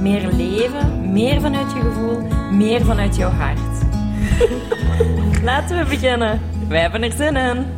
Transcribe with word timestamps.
Meer 0.00 0.32
leven, 0.32 1.12
meer 1.12 1.40
vanuit 1.40 1.72
je 1.72 1.80
gevoel, 1.80 2.20
meer 2.52 2.84
vanuit 2.84 3.16
jouw 3.16 3.30
hart. 3.30 3.58
Laten 5.42 5.78
we 5.78 5.84
beginnen. 5.88 6.40
Wij 6.68 6.80
hebben 6.80 7.02
er 7.02 7.12
zin 7.12 7.36
in. 7.36 7.77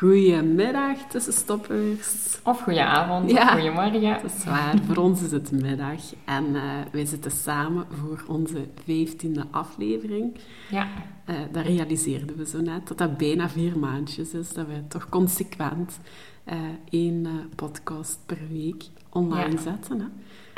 Goedemiddag, 0.00 0.96
tussenstoppers. 1.08 2.38
Of 2.44 2.60
goeie 2.62 2.82
avond, 2.82 3.30
Ja. 3.30 3.42
of 3.42 3.50
goeiemorgen. 3.50 4.00
Dat 4.02 4.24
is 4.24 4.44
waar, 4.44 4.74
voor 4.86 4.96
ons 4.96 5.22
is 5.22 5.30
het 5.30 5.50
middag 5.52 6.00
en 6.24 6.54
eh, 6.56 6.62
wij 6.92 7.04
zitten 7.04 7.30
samen 7.30 7.86
voor 7.90 8.24
onze 8.28 8.66
vijftiende 8.84 9.44
aflevering. 9.50 10.36
Ja, 10.70 10.86
Eh, 11.24 11.36
dat 11.52 11.64
realiseerden 11.64 12.36
we 12.36 12.46
zo 12.46 12.60
net, 12.60 12.88
dat 12.88 12.98
dat 12.98 13.16
bijna 13.16 13.48
vier 13.48 13.78
maandjes 13.78 14.32
is, 14.34 14.52
dat 14.52 14.66
we 14.66 14.86
toch 14.88 15.08
consequent 15.08 16.00
eh, 16.44 16.58
één 16.90 17.26
podcast 17.56 18.18
per 18.26 18.38
week 18.50 18.84
online 19.10 19.50
Ja. 19.50 19.56
zetten. 19.62 20.00
Hè? 20.00 20.06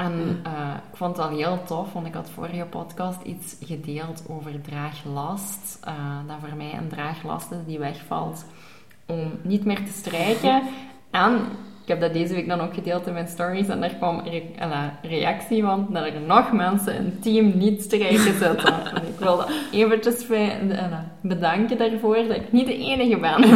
en 0.05 0.29
ik 0.91 0.97
vond 0.97 1.17
het 1.17 1.27
al 1.27 1.37
heel 1.37 1.63
tof, 1.67 1.93
want 1.93 2.07
ik 2.07 2.15
had 2.15 2.31
vorige 2.31 2.67
podcast 2.71 3.23
iets 3.23 3.57
gedeeld 3.61 4.23
over 4.29 4.61
draaglast. 4.61 5.81
dat 6.27 6.37
voor 6.49 6.57
mij 6.57 6.75
een 6.79 6.89
draaglast 6.89 7.51
is 7.51 7.59
die 7.67 7.79
wegvalt 7.79 8.45
om 9.13 9.31
niet 9.43 9.65
meer 9.65 9.77
te 9.85 9.93
strijken. 9.93 10.63
En 11.11 11.35
ik 11.83 11.89
heb 11.89 12.01
dat 12.01 12.13
deze 12.13 12.35
week 12.35 12.49
dan 12.49 12.61
ook 12.61 12.75
gedeeld 12.75 13.07
in 13.07 13.13
mijn 13.13 13.29
stories 13.29 13.69
en 13.69 13.81
daar 13.81 13.95
kwam 13.95 14.21
re 14.25 14.43
eh, 14.59 14.81
reactie 15.03 15.63
van 15.63 15.87
dat 15.91 16.05
er 16.05 16.21
nog 16.27 16.53
mensen 16.53 16.95
in 16.97 17.05
het 17.05 17.23
team 17.23 17.53
niet 17.59 17.83
strijken 17.83 18.19
zitten. 18.19 18.59
en 18.95 19.03
ik 19.07 19.19
wilde 19.19 19.47
eventjes 19.73 20.27
bij- 20.27 20.59
eh, 20.71 20.85
bedanken 21.21 21.79
daarvoor 21.79 22.17
dat 22.29 22.37
ik 22.37 22.53
niet 22.53 22.67
de 22.67 22.77
enige 22.79 23.19
ben. 23.19 23.41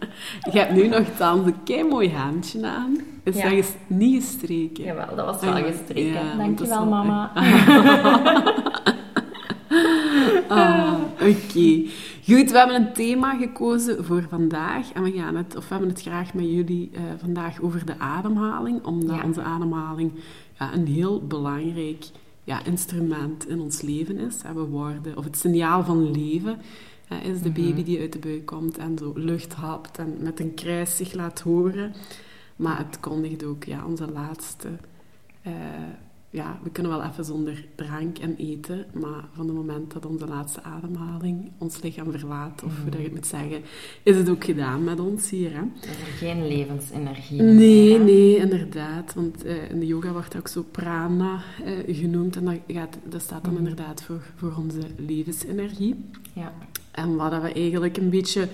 Je 0.52 0.58
hebt 0.58 0.72
nu 0.72 0.88
nog 0.88 0.98
een 1.18 1.54
kei 1.64 1.84
mooi 1.84 2.12
handje 2.14 2.66
aan. 2.66 2.96
Is 3.24 3.36
Ja. 3.36 3.42
dat 3.42 3.52
eens 3.52 3.72
niet 3.86 4.22
gestreken? 4.24 4.84
Jawel, 4.84 5.16
dat 5.16 5.24
was 5.24 5.40
wel 5.40 5.56
Ja, 5.56 5.64
gestreken. 5.64 6.12
ja, 6.12 6.20
dat 6.20 6.30
is 6.30 6.36
Dankjewel, 6.36 6.78
wel- 6.78 6.86
mama. 6.88 7.30
Ah, 10.48 10.92
Oké. 11.20 11.82
Goed, 12.24 12.50
we 12.50 12.58
hebben 12.58 12.76
een 12.76 12.92
thema 12.92 13.34
gekozen 13.38 14.04
voor 14.04 14.26
vandaag. 14.28 14.92
En 14.92 15.02
we, 15.02 15.12
gaan 15.12 15.36
het, 15.36 15.56
of 15.56 15.62
we 15.68 15.74
hebben 15.74 15.88
het 15.88 16.02
graag 16.02 16.34
met 16.34 16.44
jullie 16.44 16.90
eh, 16.92 17.02
vandaag 17.18 17.60
over 17.60 17.86
de 17.86 17.98
ademhaling. 17.98 18.84
Omdat 18.84 19.16
Ja. 19.16 19.24
onze 19.24 19.42
ademhaling 19.42 20.12
ja, 20.58 20.74
een 20.74 20.86
heel 20.86 21.26
belangrijk 21.26 22.04
ja, 22.44 22.64
instrument 22.64 23.48
in 23.48 23.60
ons 23.60 23.80
leven 23.82 24.18
is. 24.18 24.42
En 24.42 24.54
we 24.54 24.60
worden, 24.64 25.16
of 25.16 25.24
het 25.24 25.36
signaal 25.38 25.84
van 25.84 26.10
leven 26.10 26.58
hè, 27.06 27.16
is 27.18 27.40
de 27.42 27.48
Mhm. 27.50 27.60
baby 27.62 27.82
die 27.84 28.00
uit 28.00 28.12
de 28.12 28.18
buik 28.18 28.46
komt 28.46 28.78
en 28.78 28.98
zo 28.98 29.12
lucht 29.14 29.52
hapt 29.52 29.98
en 29.98 30.16
met 30.20 30.40
een 30.40 30.54
kruis 30.54 30.96
zich 30.96 31.12
laat 31.12 31.40
horen. 31.40 31.92
Maar 32.56 32.78
het 32.78 33.00
kondigt 33.00 33.44
ook 33.44 33.64
ja, 33.64 33.84
onze 33.86 34.10
laatste... 34.12 34.68
eh, 35.42 35.52
ja, 36.32 36.58
we 36.62 36.70
kunnen 36.70 36.92
wel 36.92 37.02
even 37.02 37.24
zonder 37.24 37.64
drank 37.74 38.18
en 38.18 38.36
eten, 38.36 38.86
maar 38.92 39.24
van 39.32 39.46
het 39.46 39.54
moment 39.56 39.92
dat 39.92 40.06
onze 40.06 40.26
laatste 40.26 40.62
ademhaling 40.62 41.50
ons 41.58 41.82
lichaam 41.82 42.10
verlaat, 42.12 42.62
of 42.62 42.80
hoe 42.80 42.90
dat 42.90 42.98
je 43.00 43.04
het 43.06 43.14
moet 43.14 43.26
zeggen, 43.26 43.62
is 44.02 44.16
het 44.16 44.28
ook 44.30 44.44
gedaan 44.44 44.84
met 44.84 45.00
ons 45.00 45.30
hier. 45.30 45.50
Hè? 45.52 45.58
Er 45.58 45.88
is 45.90 46.00
er 46.00 46.06
geen 46.18 46.46
levensenergie 46.48 47.42
Nee, 47.42 47.54
meer, 47.98 48.00
nee, 48.00 48.36
inderdaad. 48.36 49.14
Want 49.14 49.44
eh, 49.44 49.70
in 49.70 49.78
de 49.80 49.86
yoga 49.86 50.12
wordt 50.12 50.36
ook 50.36 50.48
zo 50.48 50.64
prana 50.70 51.40
eh, 51.64 51.96
genoemd. 51.96 52.36
En 52.36 52.44
dat, 52.44 52.58
gaat, 52.66 52.98
dat 53.04 53.22
staat 53.22 53.44
dan 53.44 53.52
Mhm. 53.52 53.62
inderdaad 53.62 54.02
voor, 54.02 54.22
voor 54.36 54.54
onze 54.58 54.80
levensenergie. 54.96 56.04
Ja. 56.32 56.52
En 56.90 57.16
wat 57.16 57.30
dat 57.30 57.42
we 57.42 57.52
eigenlijk 57.52 57.96
een 57.96 58.10
beetje 58.10 58.48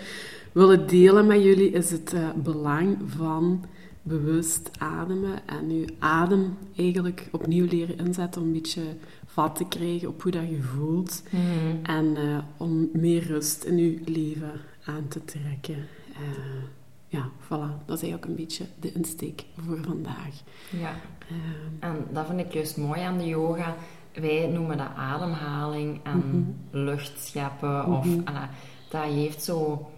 willen 0.53 0.87
delen 0.87 1.27
met 1.27 1.43
jullie 1.43 1.71
is 1.71 1.91
het 1.91 2.13
eh, 2.13 2.29
belang 2.43 2.97
van 3.07 3.65
bewust 4.09 4.71
ademen 4.79 5.47
en 5.47 5.79
je 5.81 5.95
adem 5.99 6.57
eigenlijk 6.77 7.29
opnieuw 7.33 7.67
leren 7.67 7.99
inzetten 7.99 8.41
om 8.41 8.47
een 8.47 8.53
beetje 8.53 8.83
vat 9.27 9.57
te 9.57 9.65
krijgen 9.69 10.09
op 10.09 10.23
hoe 10.23 10.33
dat 10.33 10.49
je 10.49 10.63
voelt 10.63 11.23
Mhm. 11.31 11.85
en 11.85 12.17
eh, 12.17 12.39
om 12.57 12.89
meer 12.93 13.23
rust 13.27 13.65
in 13.65 13.77
je 13.77 14.01
leven 14.05 14.53
aan 14.85 15.09
te 15.09 15.25
trekken. 15.25 15.87
Eh, 16.15 16.63
ja, 17.09 17.29
voilà. 17.45 17.85
Dat 17.87 17.97
is 17.97 18.03
eigenlijk 18.03 18.25
een 18.25 18.35
beetje 18.35 18.65
de 18.81 18.93
insteek 18.93 19.45
voor 19.67 19.79
vandaag. 19.85 20.43
ja. 20.81 20.91
Eh, 21.29 21.89
En 21.89 21.97
dat 22.13 22.27
vind 22.27 22.41
ik 22.41 22.53
juist 22.53 22.77
mooi 22.77 23.01
aan 23.01 23.19
de 23.19 23.27
yoga. 23.27 23.77
Wij 24.15 24.47
noemen 24.47 24.77
dat 24.79 24.89
ademhaling 24.97 26.01
en 26.03 26.19
Mhm. 26.19 26.43
lucht 26.85 27.19
scheppen. 27.27 27.87
Of, 27.87 28.05
Mhm. 28.05 28.21
ala, 28.25 28.51
dat 28.91 29.03
heeft 29.03 29.43
zo 29.43 29.91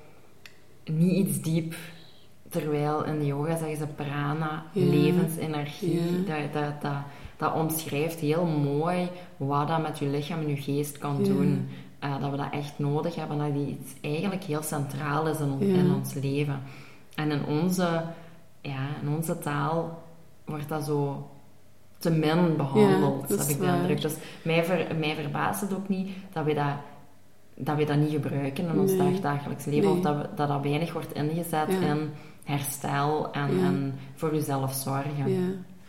niet 0.85 1.27
iets 1.29 1.41
diep. 1.43 1.75
Terwijl 2.51 3.05
in 3.05 3.19
de 3.19 3.27
yoga 3.27 3.57
zeggen 3.57 3.77
ze 3.77 3.87
prana, 3.87 4.63
Ja. 4.73 4.85
levensenergie. 4.85 6.01
Ja. 6.27 6.43
Dat, 6.43 6.53
dat, 6.53 6.83
dat, 6.83 6.93
dat 7.37 7.53
omschrijft 7.55 8.19
heel 8.21 8.45
mooi 8.47 9.09
wat 9.37 9.69
dat 9.69 9.83
met 9.83 9.99
je 9.99 10.07
lichaam 10.07 10.41
en 10.41 10.49
je 10.49 10.57
geest 10.57 10.99
kan 10.99 11.17
Ja. 11.19 11.25
doen. 11.25 11.69
Eh, 11.99 12.21
dat 12.21 12.31
we 12.31 12.37
dat 12.37 12.51
echt 12.51 12.79
nodig 12.79 13.15
hebben. 13.15 13.39
Dat 13.39 13.53
die 13.55 13.79
iets 13.81 13.93
eigenlijk 14.01 14.45
heel 14.45 14.63
centraal 14.63 15.29
is 15.29 15.41
in, 15.41 15.61
in 15.61 15.95
ons 15.95 16.15
leven. 16.15 16.61
En 17.15 17.31
in 17.31 17.45
onze, 17.47 18.03
ja, 18.61 18.87
in 19.03 19.09
onze 19.17 19.39
taal 19.39 20.03
wordt 20.45 20.69
dat 20.69 20.85
zo 20.85 21.29
te 21.99 22.11
min 22.11 22.57
behandeld, 22.57 23.29
dat 23.29 23.39
heb 23.39 23.49
ik 23.49 23.61
de 23.61 23.67
indruk. 23.81 24.01
Dus 24.01 24.15
mij, 24.43 24.65
ver, 24.65 24.87
mij 24.99 25.15
verbaast 25.15 25.61
het 25.61 25.75
ook 25.75 25.89
niet 25.89 26.09
dat 26.33 26.45
we 26.45 26.55
dat, 26.55 26.75
dat, 27.57 27.77
we 27.77 27.85
dat 27.85 27.97
niet 27.97 28.11
gebruiken 28.11 28.69
in 28.69 28.81
ons 28.81 28.93
Nee. 28.93 29.11
dagdagelijks 29.11 29.65
leven. 29.65 29.83
Nee. 29.89 29.93
Of 29.93 30.01
dat, 30.01 30.17
we, 30.17 30.29
dat 30.35 30.49
dat 30.49 30.63
weinig 30.63 30.93
wordt 30.93 31.13
ingezet 31.15 31.69
Ja. 31.81 31.81
in 31.81 32.11
herstel 32.45 33.33
en, 33.33 33.59
Ja. 33.59 33.65
en 33.65 33.95
voor 34.15 34.35
jezelf 34.35 34.75
zorgen. 34.75 35.29
ja. 35.33 35.39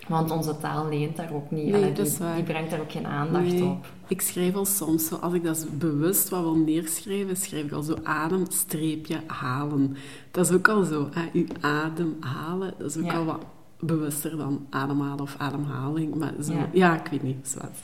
Want 0.07 0.31
onze 0.31 0.57
taal 0.57 0.89
leent 0.89 1.16
daar 1.16 1.34
ook 1.34 1.51
niet. 1.51 1.63
Nee, 1.66 1.73
Allee, 1.73 1.94
die, 2.35 2.44
brengt 2.44 2.69
daar 2.72 2.79
ook 2.79 2.91
geen 2.91 3.07
aandacht 3.07 3.44
Nee. 3.45 3.63
op. 3.63 3.85
Ik 4.07 4.22
schrijf 4.22 4.56
al 4.56 4.66
soms 4.66 5.07
zo, 5.07 5.16
als 5.16 5.34
ik 5.34 5.44
dat 5.44 5.67
bewust 5.78 6.29
wat 6.29 6.41
wil 6.41 6.56
neerschrijven, 6.56 7.38
schrijf 7.38 7.63
ik 7.66 7.72
al 7.72 7.81
zo 7.81 7.95
adem, 8.03 8.44
streepje, 8.50 9.19
halen. 9.28 9.95
Dat 10.31 10.50
is 10.50 10.56
ook 10.56 10.67
al 10.67 10.84
zo, 10.84 11.07
hè, 11.11 11.22
uw 11.34 11.45
adem 11.61 12.16
halen, 12.19 12.73
dat 12.78 12.90
is 12.90 12.97
ook 12.97 13.06
Ja. 13.11 13.17
al 13.17 13.25
wat 13.25 13.45
bewuster 13.79 14.38
dan 14.38 14.66
ademhalen 14.69 15.22
of 15.22 15.35
ademhaling. 15.38 16.16
Maar 16.16 16.34
zo, 16.44 16.53
ja, 16.53 16.67
Ja. 16.73 17.03
ik 17.03 17.11
weet 17.11 17.23
niet, 17.23 17.47
zwart. 17.47 17.78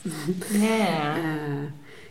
Ja, 0.52 0.76
ja. 0.76 1.16
Eh, 1.22 1.22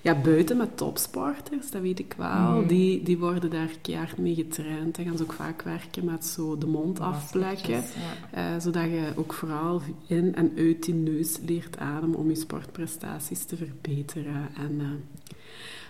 ja, 0.08 0.22
buiten 0.22 0.58
met 0.58 0.78
topsporters, 0.78 1.72
dat 1.72 1.82
weet 1.82 2.00
ik 2.00 2.14
wel. 2.18 2.28
Mhm. 2.60 2.68
Die, 2.68 3.04
die 3.04 3.18
worden 3.18 3.50
daar 3.50 3.70
keihard 3.82 4.18
mee 4.18 4.36
getraind. 4.36 4.96
Dan 4.96 5.06
gaan 5.06 5.18
ze 5.18 5.24
ook 5.24 5.34
vaak 5.34 5.62
werken 5.62 6.06
met 6.06 6.26
zo 6.26 6.58
de 6.58 6.66
mond 6.68 7.00
afplekken. 7.00 7.74
Ja. 7.74 7.84
Eh, 8.32 8.62
zodat 8.62 8.84
je 8.84 9.12
ook 9.16 9.34
vooral 9.34 9.82
in 10.08 10.36
en 10.36 10.52
uit 10.58 10.84
die 10.86 10.94
neus 10.94 11.38
leert 11.46 11.78
ademen 11.78 12.18
om 12.20 12.30
je 12.30 12.36
sportprestaties 12.36 13.44
te 13.44 13.56
verbeteren. 13.56 14.48
En, 14.58 14.76
eh, 14.80 14.86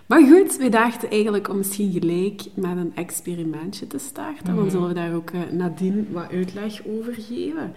Maar 0.06 0.22
goed, 0.25 0.57
we 0.57 0.69
dachten 0.69 1.09
eigenlijk 1.09 1.50
om 1.50 1.57
misschien 1.57 1.91
gelijk 1.91 2.41
met 2.53 2.77
een 2.77 2.95
experimentje 2.95 3.88
te 3.88 3.97
starten. 3.97 4.45
Dan 4.45 4.56
Mhm. 4.56 4.69
zullen 4.69 4.88
we 4.88 4.94
daar 4.94 5.13
ook 5.16 5.29
eh, 5.29 5.39
nadien 5.51 6.07
wat 6.12 6.31
uitleg 6.31 6.81
over 6.86 7.13
geven. 7.13 7.74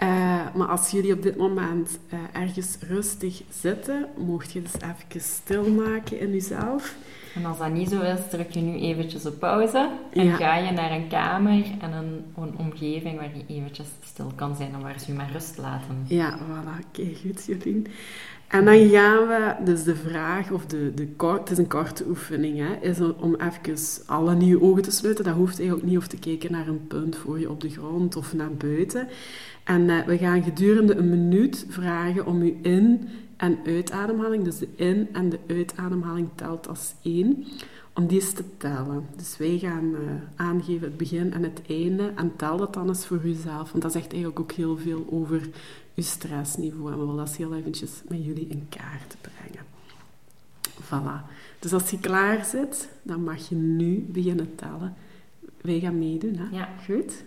Eh, 0.00 0.54
maar 0.54 0.66
als 0.66 0.90
jullie 0.90 1.12
op 1.12 1.22
dit 1.22 1.36
moment 1.36 1.98
eh, 2.08 2.18
ergens 2.42 2.76
rustig 2.88 3.42
zitten, 3.60 4.06
mocht 4.16 4.52
je 4.52 4.62
dus 4.62 4.72
even 4.74 5.20
stilmaken 5.20 6.20
in 6.20 6.30
jezelf. 6.30 6.96
En 7.34 7.44
als 7.44 7.58
dat 7.58 7.72
niet 7.72 7.88
zo 7.90 8.00
is, 8.00 8.18
druk 8.30 8.50
je 8.50 8.60
nu 8.60 8.78
eventjes 8.78 9.26
op 9.26 9.38
pauze 9.38 9.90
en 10.12 10.24
Ja. 10.24 10.36
ga 10.36 10.56
je 10.56 10.70
naar 10.70 10.90
een 10.90 11.08
kamer 11.08 11.64
en 11.80 11.92
een, 11.92 12.24
een 12.36 12.54
omgeving 12.58 13.16
waar 13.18 13.30
je 13.36 13.54
eventjes 13.54 13.86
stil 14.04 14.32
kan 14.34 14.56
zijn 14.56 14.72
en 14.74 14.80
waar 14.80 15.00
ze 15.00 15.06
je 15.06 15.16
maar 15.16 15.30
rust 15.32 15.58
laten. 15.58 16.04
Ja, 16.06 16.38
voilà. 16.38 16.90
Kijk 16.92 17.16
goed, 17.26 17.44
Jolien. 17.46 17.86
En 18.48 18.64
dan 18.64 18.88
gaan 18.88 19.26
we, 19.28 19.54
dus 19.64 19.82
de 19.84 19.96
vraag, 19.96 20.50
of 20.50 20.66
de, 20.66 20.94
de 20.94 21.06
kort, 21.06 21.38
het 21.38 21.50
is 21.50 21.58
een 21.58 21.68
korte 21.68 22.04
oefening, 22.08 22.58
hè, 22.58 22.88
is 22.88 23.00
om, 23.00 23.14
om 23.20 23.34
even 23.34 23.76
alle 24.06 24.34
nieuwe 24.34 24.62
ogen 24.64 24.82
te 24.82 24.90
sluiten. 24.90 25.24
Dat 25.24 25.34
hoeft 25.34 25.58
eigenlijk 25.58 25.88
niet, 25.88 25.98
of 25.98 26.06
te 26.06 26.18
kijken 26.18 26.52
naar 26.52 26.68
een 26.68 26.86
punt 26.86 27.16
voor 27.16 27.40
je 27.40 27.50
op 27.50 27.60
de 27.60 27.70
grond 27.70 28.16
of 28.16 28.34
naar 28.34 28.52
buiten. 28.54 29.08
En 29.64 29.90
eh, 29.90 30.04
we 30.06 30.18
gaan 30.18 30.42
gedurende 30.42 30.94
een 30.94 31.08
minuut 31.08 31.66
vragen 31.68 32.26
om 32.26 32.44
je 32.44 32.56
in- 32.62 33.08
en 33.36 33.58
uitademhaling, 33.66 34.44
dus 34.44 34.58
de 34.58 34.68
in- 34.76 35.08
en 35.12 35.28
de 35.28 35.38
uitademhaling 35.46 36.28
telt 36.34 36.68
als 36.68 36.94
één, 37.02 37.44
om 37.94 38.06
die 38.06 38.20
eens 38.20 38.32
te 38.32 38.44
tellen. 38.56 39.06
Dus 39.16 39.36
wij 39.36 39.58
gaan 39.58 39.94
eh, 39.94 40.00
aangeven 40.36 40.88
het 40.88 40.96
begin 40.96 41.32
en 41.32 41.42
het 41.42 41.60
einde 41.68 42.12
en 42.16 42.32
tel 42.36 42.56
dat 42.56 42.74
dan 42.74 42.88
eens 42.88 43.06
voor 43.06 43.20
uzelf. 43.24 43.70
Want 43.70 43.82
dat 43.82 43.92
zegt 43.92 44.12
eigenlijk 44.12 44.40
ook 44.40 44.52
heel 44.52 44.76
veel 44.76 45.06
over 45.10 45.40
uw 45.94 46.02
stressniveau. 46.02 46.92
En 46.92 46.98
we 46.98 47.04
willen 47.04 47.16
dat 47.24 47.36
heel 47.36 47.54
eventjes 47.54 47.90
met 48.08 48.24
jullie 48.24 48.46
in 48.48 48.66
kaart 48.68 49.16
brengen. 49.20 49.64
Voilà. 50.82 51.26
Dus 51.58 51.72
als 51.72 51.90
je 51.90 51.98
klaar 52.00 52.44
zit, 52.44 52.88
dan 53.02 53.22
mag 53.24 53.48
je 53.48 53.54
nu 53.54 54.06
beginnen 54.08 54.54
tellen. 54.54 54.94
Wij 55.60 55.80
gaan 55.80 55.98
meedoen, 55.98 56.36
hè? 56.36 56.56
Ja. 56.56 56.68
Goed? 56.84 57.22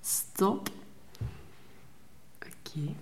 Stop. 0.00 0.70
Oké. 2.36 2.94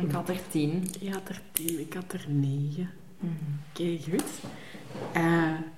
Ik 0.00 0.08
had 0.26 0.36
er 0.36 0.42
tien. 0.50 0.88
Je 1.00 1.10
had 1.10 1.28
er 1.28 1.40
tien, 1.52 1.80
ik 1.80 1.94
had 1.94 2.12
er 2.12 2.24
negen. 2.28 2.90
Oké, 3.70 3.98
goed. 4.10 4.24
Eh, 5.12 5.22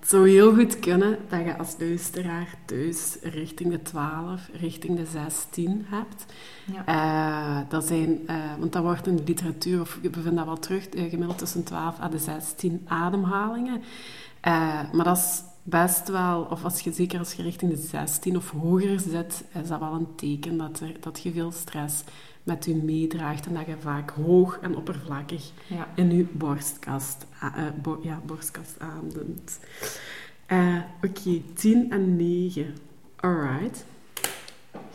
het 0.00 0.08
zou 0.08 0.28
heel 0.28 0.54
goed 0.54 0.78
kunnen 0.78 1.18
dat 1.28 1.44
je 1.44 1.56
als 1.56 1.74
luisteraar 1.78 2.54
thuis 2.64 3.16
richting 3.22 3.70
de 3.70 3.82
12, 3.82 4.48
richting 4.52 4.96
de 4.96 5.06
16 5.06 5.86
hebt. 5.88 6.24
Ja. 6.72 6.86
Eh, 6.86 7.70
dat 7.70 7.84
zijn, 7.84 8.18
eh, 8.26 8.36
want 8.58 8.72
dat 8.72 8.82
wordt 8.82 9.06
in 9.06 9.16
de 9.16 9.22
literatuur, 9.26 9.80
of 9.80 9.98
we 10.02 10.10
vinden 10.12 10.34
dat 10.34 10.44
wel 10.44 10.58
terug, 10.58 10.86
gemiddeld 10.90 11.38
tussen 11.38 11.64
12 11.64 12.00
en 12.00 12.10
de 12.10 12.18
16 12.18 12.84
ademhalingen. 12.86 13.82
Maar 14.92 15.04
dat 15.04 15.16
is 15.16 15.42
best 15.62 16.08
wel, 16.08 16.46
of 16.50 16.64
als 16.64 16.80
je, 16.80 16.92
zeker 16.92 17.18
als 17.18 17.32
je 17.32 17.42
richting 17.42 17.70
de 17.70 17.76
16 17.80 18.36
of 18.36 18.50
hoger 18.50 19.00
zit, 19.00 19.44
is 19.62 19.68
dat 19.68 19.80
wel 19.80 19.92
een 19.92 20.14
teken 20.16 20.56
dat, 20.56 20.80
er, 20.80 20.92
dat 21.00 21.20
je 21.22 21.32
veel 21.32 21.52
stress 21.52 22.04
met 22.44 22.64
je 22.64 22.74
meedraagt 22.74 23.46
en 23.46 23.54
dat 23.54 23.66
je 23.66 23.74
vaak 23.80 24.10
hoog 24.10 24.58
en 24.62 24.76
oppervlakkig 24.76 25.50
Ja. 25.66 25.88
in 25.94 26.16
je 26.16 26.26
borstkast, 26.32 27.26
bo- 27.82 28.00
ja, 28.02 28.20
borstkast. 28.26 28.76
Eh, 30.46 30.76
Oké, 31.02 31.40
10 31.54 31.90
en 31.90 32.16
9. 32.16 32.74
Alright. 33.16 33.84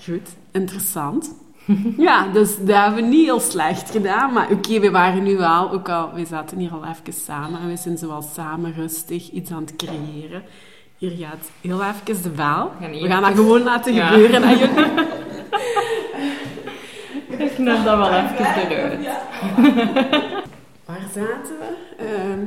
Goed, 0.03 0.29
interessant. 0.51 1.35
ja, 1.97 2.27
dus 2.27 2.57
dat 2.57 2.75
hebben 2.75 3.03
we 3.03 3.09
niet 3.09 3.25
heel 3.25 3.39
slecht 3.39 3.89
gedaan. 3.91 4.33
Maar 4.33 4.51
oké, 4.51 4.79
we 4.79 4.91
waren 4.91 5.23
nu 5.23 5.37
wel, 5.37 5.71
ook 5.71 5.89
al, 5.89 6.13
we 6.13 6.25
zaten 6.25 6.57
hier 6.57 6.71
al 6.71 6.85
even 6.85 7.13
samen 7.13 7.59
en 7.59 7.67
we 7.67 7.77
zijn 7.77 7.97
zoal 7.97 8.21
samen 8.21 8.73
rustig 8.73 9.29
iets 9.31 9.51
aan 9.51 9.61
het 9.61 9.75
creëren. 9.75 10.43
Hier 10.97 11.11
gaat 11.11 11.49
heel 11.61 11.83
even 11.83 12.21
de 12.23 12.35
gaan 12.79 12.91
We 13.01 13.07
gaan 13.07 13.21
dat 13.21 13.35
gewoon 13.35 13.63
laten 13.63 13.93
Ja. 13.93 14.07
gebeuren. 14.07 14.43
aan 14.43 14.57
jullie. 14.57 14.75
Ik 17.59 17.65
knip 17.65 17.85
dat 17.85 17.97
wel 17.97 18.11
even 18.13 18.71
eruit. 18.71 18.99
Waar 20.85 21.07
zaten 21.13 21.55
we? 21.59 21.75
Ehm, 21.97 22.39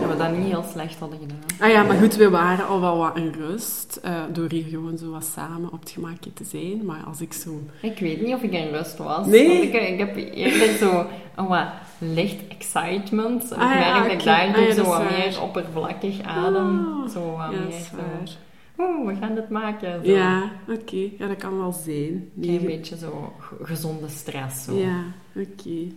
Dat 0.00 0.10
we 0.10 0.16
dat 0.16 0.32
niet 0.36 0.46
heel 0.46 0.64
slecht 0.72 0.98
hadden 0.98 1.18
gedaan. 1.18 1.38
Ah 1.60 1.70
ja, 1.70 1.82
maar 1.82 1.96
goed, 1.96 2.16
we 2.16 2.30
waren 2.30 2.66
al 2.66 2.80
wel 2.80 2.96
wat 2.98 3.16
in 3.16 3.34
rust. 3.38 4.00
eh, 4.02 4.12
door 4.32 4.50
hier 4.50 4.64
gewoon 4.64 4.98
zo 4.98 5.10
wat 5.10 5.24
samen 5.34 5.72
op 5.72 5.80
het 5.80 5.90
gemakje 5.90 6.32
te 6.32 6.44
zijn. 6.44 6.84
Maar 6.84 7.00
als 7.06 7.20
ik 7.20 7.32
zo... 7.32 7.60
Ik 7.80 7.98
weet 7.98 8.20
niet 8.22 8.34
of 8.34 8.42
ik 8.42 8.52
in 8.52 8.68
rust 8.70 8.96
was. 8.98 9.26
Nee? 9.26 9.48
Want 9.48 9.62
ik, 9.62 9.72
ik 9.88 9.98
heb 9.98 10.16
eerder 10.16 10.68
zo 10.76 11.06
een 11.36 11.46
wat 11.46 11.66
licht 11.98 12.36
excitement. 12.48 13.50
En 13.52 13.58
Ah 13.60 13.72
ik 13.74 13.78
ja, 13.80 13.92
merk 13.92 14.02
dat 14.02 14.12
ik 14.20 14.24
daardoor 14.24 14.62
Ah 14.62 14.68
ja, 14.68 14.74
zo 14.74 14.82
wat 14.84 14.98
waar. 14.98 15.12
meer 15.18 15.40
oppervlakkig 15.42 16.22
adem. 16.22 16.78
Ah, 17.04 17.10
zo 17.10 17.30
wat 17.36 17.46
ja, 17.52 17.58
meer. 17.58 18.28
Oeh, 18.78 19.06
we 19.06 19.14
gaan 19.16 19.34
dit 19.34 19.48
maken. 19.48 20.04
Zo. 20.04 20.10
Ja, 20.12 20.50
oké. 20.68 21.08
Ja, 21.18 21.26
dat 21.26 21.36
kan 21.36 21.58
wel 21.58 21.72
zijn. 21.72 22.30
Een 22.40 22.64
beetje 22.66 22.96
zo 22.96 23.32
gezonde 23.62 24.08
stress. 24.08 24.64
Zo. 24.64 24.74
Ja, 24.74 25.02
oké. 25.36 25.92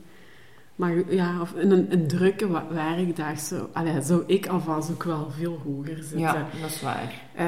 Maar 0.75 1.13
ja, 1.13 1.41
of 1.41 1.53
in 1.53 1.71
een, 1.71 1.93
een 1.93 2.07
drukke 2.07 2.47
werkdag 2.69 3.39
zo, 3.39 3.69
allee, 3.73 4.01
zou 4.01 4.23
ik 4.27 4.47
alvast 4.47 4.91
ook 4.91 5.03
wel 5.03 5.29
veel 5.29 5.61
hoger 5.63 5.95
zitten. 5.97 6.19
Ja, 6.19 6.47
dat 6.61 6.69
is 6.69 6.81
waar. 6.81 7.13
Eh, 7.39 7.45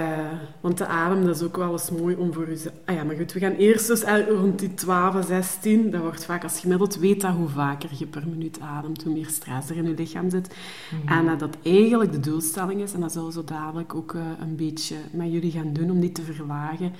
want 0.62 0.78
de 0.78 0.86
adem, 0.86 1.26
dat 1.26 1.36
is 1.36 1.42
ook 1.42 1.58
wel 1.58 1.72
eens 1.72 1.90
mooi 1.90 2.16
om 2.16 2.34
voor 2.34 2.48
jezelf... 2.48 2.74
Ah 2.86 2.96
ja, 2.96 3.04
maar 3.04 3.16
goed, 3.16 3.34
we 3.34 3.40
gaan 3.40 3.56
eerst 3.56 3.88
dus 3.88 4.04
eh, 4.04 4.28
rond 4.28 4.60
die 4.60 4.74
12, 4.74 5.26
16. 5.26 5.92
Dat 5.92 6.02
wordt 6.02 6.26
vaak 6.26 6.44
als 6.44 6.60
gemiddeld 6.60 6.96
weet 6.96 7.22
dat 7.22 7.32
hoe 7.32 7.48
vaker 7.48 7.90
je 7.98 8.06
per 8.06 8.28
minuut 8.28 8.60
ademt, 8.60 9.04
hoe 9.04 9.14
meer 9.14 9.28
stress 9.30 9.70
er 9.70 9.78
in 9.78 9.88
je 9.88 9.94
lichaam 9.94 10.30
zit. 10.30 10.56
Mhm. 10.92 11.14
En 11.14 11.26
dat 11.26 11.40
dat 11.40 11.58
eigenlijk 11.64 12.12
de 12.12 12.20
doelstelling 12.20 12.82
is, 12.82 12.94
en 12.94 13.00
dat 13.00 13.12
zullen 13.12 13.28
we 13.28 13.34
zo 13.34 13.44
dadelijk 13.44 13.96
ook 13.96 14.14
eh, 14.14 14.22
een 14.40 14.56
beetje 14.56 14.96
met 15.12 15.32
jullie 15.32 15.52
gaan 15.52 15.74
doen, 15.74 15.92
om 15.92 16.00
die 16.00 16.12
te 16.12 16.22
verlagen 16.22 16.94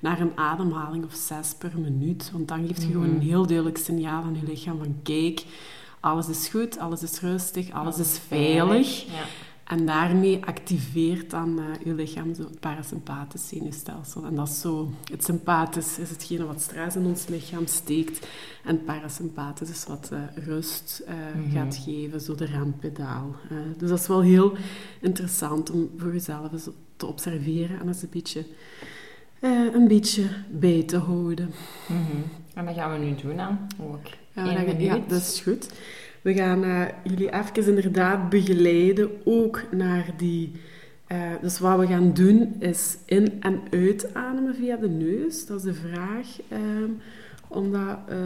naar 0.00 0.20
een 0.20 0.32
ademhaling 0.34 1.04
of 1.04 1.14
zes 1.14 1.54
per 1.58 1.72
minuut. 1.78 2.30
Want 2.32 2.48
dan 2.48 2.66
geeft 2.66 2.82
je 2.82 2.92
gewoon 2.92 3.08
een 3.08 3.20
heel 3.20 3.46
duidelijk 3.46 3.78
signaal 3.78 4.22
aan 4.22 4.36
je 4.40 4.46
lichaam 4.46 4.78
van 4.78 4.96
kijk, 5.02 5.44
alles 6.00 6.28
is 6.28 6.48
goed, 6.48 6.78
alles 6.78 7.02
is 7.02 7.20
rustig, 7.20 7.70
alles 7.70 7.98
is 7.98 8.20
veilig. 8.28 9.04
Ja. 9.06 9.24
En 9.68 9.86
daarmee 9.86 10.44
activeert 10.44 11.30
dan 11.30 11.58
eh, 11.58 11.64
je 11.84 11.94
lichaam 11.94 12.34
zo 12.34 12.42
het 12.42 12.60
parasympathisch 12.60 13.48
zenuwstelsel. 13.48 14.24
En 14.24 14.34
dat 14.34 14.48
is 14.48 14.60
zo, 14.60 14.90
het 15.12 15.24
sympathisch 15.24 15.98
is 15.98 16.10
hetgene 16.10 16.44
wat 16.46 16.60
stress 16.60 16.96
in 16.96 17.04
ons 17.06 17.26
lichaam 17.26 17.66
steekt. 17.66 18.26
En 18.64 18.74
het 18.74 18.84
parasympathisch 18.84 19.70
is 19.70 19.84
wat 19.88 20.08
eh, 20.12 20.44
rust 20.44 21.02
eh, 21.06 21.14
Mhm. 21.34 21.50
gaat 21.50 21.76
geven, 21.84 22.20
zo 22.20 22.34
de 22.34 22.44
rempedaal. 22.44 23.36
Dus 23.76 23.88
dat 23.88 23.98
is 23.98 24.06
wel 24.06 24.20
heel 24.22 24.56
interessant 25.00 25.70
om 25.70 25.90
voor 25.96 26.12
jezelf 26.12 26.52
eens 26.52 26.68
te 26.96 27.06
observeren 27.06 27.80
en 27.80 27.86
eens 27.88 28.02
een 28.02 28.08
beetje, 28.12 28.44
een 29.74 29.88
beetje 29.88 30.28
bij 30.50 30.82
te 30.82 30.96
houden. 30.96 31.50
Mhm. 31.88 32.00
En 32.54 32.64
dat 32.64 32.74
gaan 32.74 32.92
we 33.00 33.06
nu 33.06 33.14
doen 33.22 33.36
dan. 33.36 33.58
Ook. 33.80 34.06
Ja, 34.78 34.98
dat 35.08 35.20
is 35.20 35.40
goed. 35.40 35.68
We 36.22 36.34
gaan 36.34 36.64
eh, 36.64 36.82
jullie 37.04 37.32
even 37.32 37.68
inderdaad 37.68 38.28
begeleiden, 38.30 39.10
ook 39.24 39.62
naar 39.72 40.10
die... 40.16 40.52
eh, 41.06 41.30
dus 41.40 41.58
wat 41.58 41.78
we 41.78 41.86
gaan 41.86 42.12
doen, 42.12 42.54
is 42.58 42.96
in- 43.06 43.32
en 43.40 43.60
uitademen 43.70 44.54
via 44.54 44.76
de 44.76 44.88
neus. 44.88 45.46
Dat 45.46 45.56
is 45.58 45.62
de 45.62 45.74
vraag. 45.74 46.26
ehm, 46.48 46.90
om 47.48 47.72
dat 47.72 47.98
eh, 48.08 48.16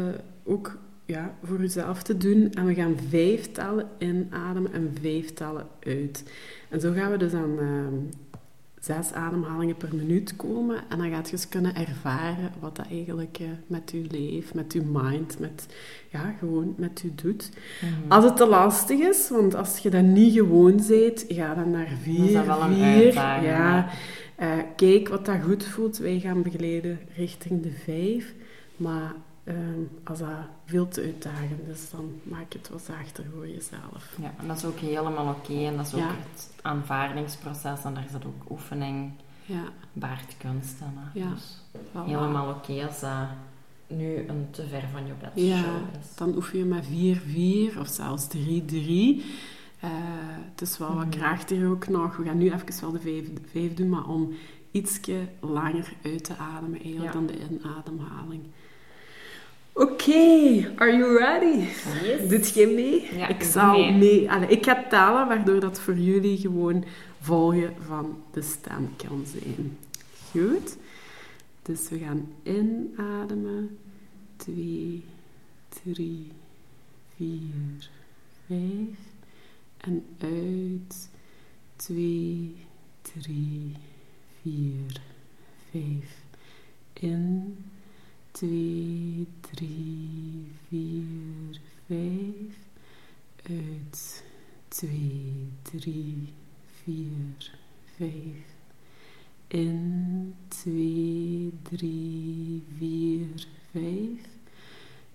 ook 0.45 0.79
ja, 1.05 1.35
voor 1.43 1.61
jezelf 1.61 2.03
te 2.03 2.17
doen. 2.17 2.51
En 2.53 2.67
we 2.67 2.75
gaan 2.75 2.97
vijf 3.09 3.53
tellen 3.53 3.87
inademen 3.99 4.73
en 4.73 4.95
vijf 5.01 5.33
tellen 5.33 5.67
uit. 5.81 6.25
En 6.69 6.81
zo 6.81 6.93
gaan 6.93 7.11
we 7.11 7.17
dus 7.17 7.33
aan 7.33 7.59
ehm, 7.59 7.95
zes 8.83 9.13
ademhalingen 9.13 9.77
per 9.77 9.95
minuut 9.95 10.37
komen. 10.37 10.77
En 10.89 10.99
dan 10.99 11.11
gaat 11.11 11.27
je 11.27 11.33
eens 11.33 11.49
kunnen 11.49 11.75
ervaren 11.75 12.51
wat 12.61 12.77
dat 12.77 12.87
eigenlijk 12.91 13.39
eh, 13.41 13.47
met 13.67 13.91
je 13.91 14.07
lijf, 14.11 14.55
met 14.55 14.73
je 14.73 14.83
mind, 14.93 15.39
met, 15.39 15.67
ja, 16.11 16.35
gewoon 16.39 16.75
met 16.77 17.01
je 17.01 17.15
doet. 17.15 17.51
Mhm. 17.81 18.13
Als 18.13 18.25
het 18.25 18.37
te 18.37 18.47
lastig 18.47 18.99
is, 19.01 19.29
want 19.29 19.55
als 19.55 19.79
je 19.79 19.91
dat 19.91 20.03
niet 20.03 20.33
gewoon 20.35 20.81
bent, 20.89 21.25
ga 21.29 21.55
dan 21.55 21.71
naar 21.71 21.89
vier, 22.03 22.25
is 22.25 22.33
dat 22.33 22.47
wel 22.47 22.61
een 22.63 22.75
vier. 22.75 22.85
uitdaging, 22.85 23.47
Ja. 23.47 23.89
Eh, 24.37 24.49
kijk 24.77 25.09
wat 25.09 25.27
dat 25.27 25.37
goed 25.45 25.65
voelt. 25.65 25.99
Wij 25.99 26.21
gaan 26.21 26.43
begeleiden 26.43 26.99
richting 27.17 27.63
de 27.63 27.71
vijf. 27.85 28.35
Maar 28.77 29.15
ehm, 29.45 29.81
als 30.05 30.19
dat 30.19 30.29
veel 30.65 30.89
te 30.89 31.01
uitdagend 31.03 31.69
is, 31.73 31.91
dan 31.91 32.21
maak 32.23 32.53
het 32.53 32.69
wat 32.69 32.83
zachter 32.83 33.25
voor 33.35 33.49
jezelf. 33.49 34.17
Ja, 34.21 34.35
en 34.39 34.47
dat 34.47 34.57
is 34.57 34.65
ook 34.65 34.79
helemaal 34.79 35.35
oké. 35.35 35.53
En 35.67 35.77
dat 35.77 35.87
is 35.87 35.95
ook 35.95 36.01
Ja. 36.01 36.09
het 36.33 36.51
aanvaardingsproces. 36.63 37.85
En 37.85 37.95
daar 37.95 38.07
zit 38.11 38.25
ook 38.27 38.51
oefening, 38.51 39.11
Ja, 39.45 39.65
baart 39.93 40.37
kunst 40.39 40.81
in. 40.81 40.87
hè. 40.99 41.21
Ja. 41.21 41.31
Dus 41.31 41.61
voilà. 41.91 42.05
helemaal 42.07 42.51
oké 42.55 42.87
als 42.87 43.01
dat 43.01 43.29
nu 43.87 44.17
een 44.29 44.47
te 44.51 44.67
ver 44.69 44.85
van 44.93 45.07
je 45.07 45.13
bed 45.21 45.31
Ja, 45.35 45.65
is. 46.01 46.15
dan 46.17 46.35
oefen 46.37 46.59
je 46.59 46.65
met 46.65 46.87
4-4 46.87 47.79
of 47.81 47.89
zelfs 47.89 48.27
3-3. 48.29 49.23
Uh, 49.85 49.91
het 50.51 50.61
is 50.61 50.79
wel 50.79 50.95
wat 50.95 51.09
krachtiger 51.09 51.69
ook 51.71 51.89
nog. 51.89 52.17
We 52.17 52.25
gaan 52.25 52.39
nu 52.39 52.45
even 52.53 52.81
wel 52.81 52.93
de 52.93 53.01
vijf, 53.01 53.29
vijf 53.51 53.75
doen, 53.75 53.89
maar 53.89 54.09
om 54.09 54.33
ietsje 54.71 55.29
langer 55.41 55.93
uit 56.05 56.25
te 56.25 56.37
ademen 56.37 56.81
eigenlijk 56.83 57.13
dan 57.13 57.27
de 57.27 57.39
inademhaling. 57.51 58.43
Oké, 59.75 60.73
are 60.77 60.97
you 60.97 61.19
ready? 61.19 61.67
Yes. 62.03 62.29
Doet 62.29 62.55
je 62.55 62.67
mee? 62.67 63.19
Ja, 63.19 63.29
ik 63.29 63.43
zal 63.43 63.79
mee. 63.79 63.93
mee. 63.93 64.31
Allee, 64.31 64.49
ik 64.49 64.65
ga 64.65 64.85
talen, 64.89 65.29
waardoor 65.29 65.61
dat 65.61 65.81
voor 65.81 65.97
jullie 65.97 66.39
gewoon 66.39 66.85
volgen 67.21 67.75
van 67.87 68.23
de 68.33 68.43
stem 68.43 68.95
kan 68.97 69.25
zijn. 69.27 69.79
Goed? 70.31 70.77
Dus 71.63 71.89
we 71.89 71.99
gaan 71.99 72.33
inademen. 72.43 73.79
2, 74.37 75.05
3, 75.83 76.33
4, 77.17 77.91
5. 78.47 78.59
En 79.77 80.05
uit. 80.19 81.09
2, 81.77 82.57
3, 83.03 83.77
4, 84.43 85.01
5. 85.71 85.83
In. 86.93 87.57
2, 88.33 89.27
3, 89.41 90.47
4, 90.69 91.61
5. 91.87 92.55
Uit. 93.43 94.25
2, 94.69 95.53
3, 95.63 96.33
4, 96.85 97.59
5. 97.97 98.11
In. 99.49 100.35
2, 100.49 101.53
3, 101.63 102.63
4, 102.79 103.47
5. 103.71 104.21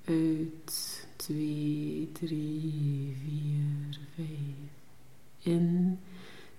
Uit. 0.05 1.07
2, 1.15 2.09
3, 2.13 3.15
4, 3.23 3.99
5. 4.15 4.27
In. 5.43 5.99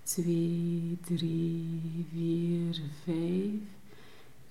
2, 0.02 0.98
3, 1.04 2.06
4, 2.12 2.80
5. 3.04 3.76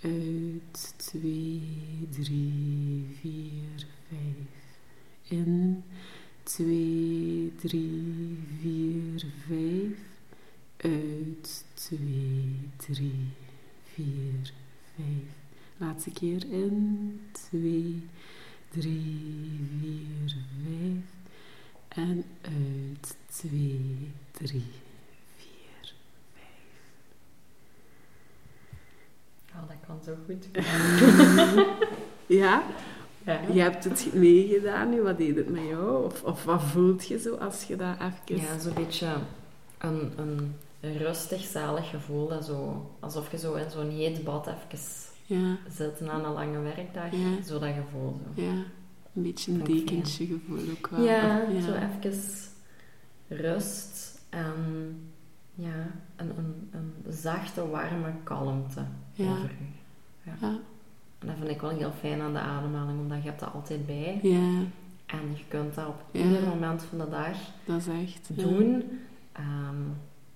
Uit 0.01 0.93
2, 0.97 1.61
3, 2.09 3.05
4, 3.21 3.87
5. 4.09 4.19
In 5.23 5.83
2, 6.43 7.51
3, 7.55 8.37
4, 8.61 9.25
5. 9.47 9.97
Uit 10.77 11.65
2, 11.73 11.99
3, 12.77 13.11
4, 13.93 14.05
5. 14.95 15.05
Laatste 15.77 16.11
keer 16.11 16.45
in 16.51 17.19
2, 17.31 18.03
3, 18.69 19.59
4, 19.79 20.35
5. 20.63 21.03
En 21.87 22.23
uit 22.41 23.15
2, 23.27 24.11
3, 24.31 24.63
Oh, 29.57 29.67
dat 29.67 29.77
kan 29.87 29.99
zo 30.05 30.13
goed. 30.25 30.47
Ja? 32.27 32.63
Ja. 33.25 33.39
Je 33.53 33.61
hebt 33.61 33.83
het 33.83 34.13
meegedaan 34.13 34.89
nu, 34.89 35.01
wat 35.01 35.17
deed 35.17 35.35
het 35.35 35.49
met 35.49 35.63
jou? 35.67 36.05
Of, 36.05 36.23
of 36.23 36.43
wat 36.43 36.61
voelt 36.61 37.07
je 37.07 37.19
zo 37.19 37.35
als 37.35 37.63
je 37.63 37.75
dat 37.75 37.95
even... 37.95 38.45
Ja, 38.45 38.59
zo'n 38.59 38.73
beetje 38.73 39.07
een, 39.77 40.11
een 40.17 40.55
rustig, 40.97 41.41
zalig 41.41 41.89
gevoel. 41.89 42.27
Dat 42.27 42.45
zo, 42.45 42.89
alsof 42.99 43.31
je 43.31 43.37
zo 43.37 43.53
in 43.53 43.71
zo'n 43.71 43.89
heet 43.89 44.23
bad 44.23 44.47
even 44.47 44.79
Ja, 45.25 45.57
zit 45.69 45.99
na 45.99 46.13
een 46.13 46.33
lange 46.33 46.59
werkdag. 46.59 47.11
Ja. 47.11 47.43
Zo 47.45 47.59
dat 47.59 47.73
gevoel. 47.73 48.19
Zo. 48.35 48.41
ja. 48.41 48.63
Een 49.13 49.23
beetje 49.23 49.51
een 49.51 49.63
dekentje 49.63 50.25
gevoel 50.25 50.59
ook 50.77 50.87
wel. 50.87 51.01
Ja, 51.01 51.41
ja. 51.49 51.61
zo 51.61 51.71
even 51.73 52.21
rust 53.27 54.21
en 54.29 54.53
ja, 55.59 55.87
een, 56.15 56.29
een, 56.37 56.69
een 56.71 57.13
zachte, 57.13 57.67
warme 57.69 58.11
kalmte 58.23 58.81
Ja. 59.13 59.31
over 59.31 59.49
u. 59.61 59.65
Ja, 60.23 60.31
En 61.19 61.27
dat 61.27 61.35
vind 61.37 61.49
ik 61.49 61.61
wel 61.61 61.69
heel 61.69 61.91
fijn 61.99 62.21
aan 62.21 62.33
de 62.33 62.39
ademhaling, 62.39 62.99
omdat 62.99 63.17
je 63.23 63.27
hebt 63.29 63.39
dat 63.39 63.53
altijd 63.53 63.85
bij. 63.85 64.19
ja, 64.21 64.59
En 65.05 65.19
je 65.35 65.43
kunt 65.47 65.75
dat 65.75 65.87
op 65.87 66.01
Ja. 66.11 66.23
ieder 66.23 66.47
moment 66.47 66.83
van 66.83 66.97
de 66.97 67.09
dag 67.09 67.37
dat 67.65 67.77
is 67.79 67.87
echt... 67.87 68.29
ja. 68.35 68.43
doen. 68.43 68.83
Ehm, 69.31 69.81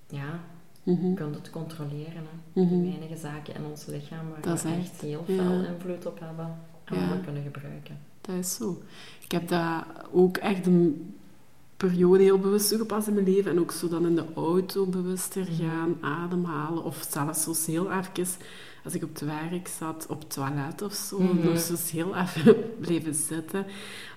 ja, 0.07 0.39
Mhm. 0.83 1.07
je 1.07 1.13
kunt 1.13 1.35
het 1.35 1.49
controleren. 1.49 2.13
Hè. 2.53 2.61
Mhm. 2.61 2.69
De 2.69 2.81
weinige 2.89 3.17
zaken 3.17 3.55
in 3.55 3.65
ons 3.65 3.85
lichaam 3.85 4.29
waar 4.29 4.41
Dat 4.41 4.61
we 4.61 4.69
echt 4.69 4.77
echt, 4.79 5.01
heel 5.01 5.23
ja. 5.27 5.35
veel 5.43 5.63
invloed 5.63 6.05
op 6.05 6.19
hebben. 6.19 6.55
En 6.83 6.95
Ja. 6.99 7.07
wat 7.07 7.17
we 7.17 7.23
kunnen 7.23 7.43
gebruiken. 7.43 7.97
Dat 8.21 8.35
is 8.35 8.55
zo. 8.55 8.81
Ik 9.23 9.31
heb 9.31 9.47
dat 9.47 9.83
ook 10.11 10.37
echt 10.37 10.65
een 10.65 11.15
periode 11.87 12.23
heel 12.23 12.39
bewust 12.39 12.69
toegepast 12.69 13.07
in 13.07 13.13
mijn 13.13 13.25
leven. 13.25 13.51
En 13.51 13.59
ook 13.59 13.71
zo 13.71 13.87
dan 13.87 14.05
in 14.05 14.15
de 14.15 14.25
auto 14.35 14.85
bewuster 14.85 15.45
gaan 15.59 15.97
ademhalen. 16.01 16.83
Of 16.83 17.07
zelfs 17.09 17.43
zo 17.43 17.71
heel 17.71 17.91
even, 17.91 18.37
als 18.83 18.93
ik 18.93 19.03
op 19.03 19.09
het 19.09 19.21
werk 19.21 19.67
zat, 19.67 20.05
op 20.09 20.19
het 20.19 20.33
toilet 20.33 20.81
of 20.81 20.93
zo. 20.93 21.19
Mhm. 21.19 21.45
Nog 21.45 21.59
zo 21.59 21.75
heel 21.91 22.15
even 22.15 22.55
blijven 22.81 23.15
zitten. 23.15 23.65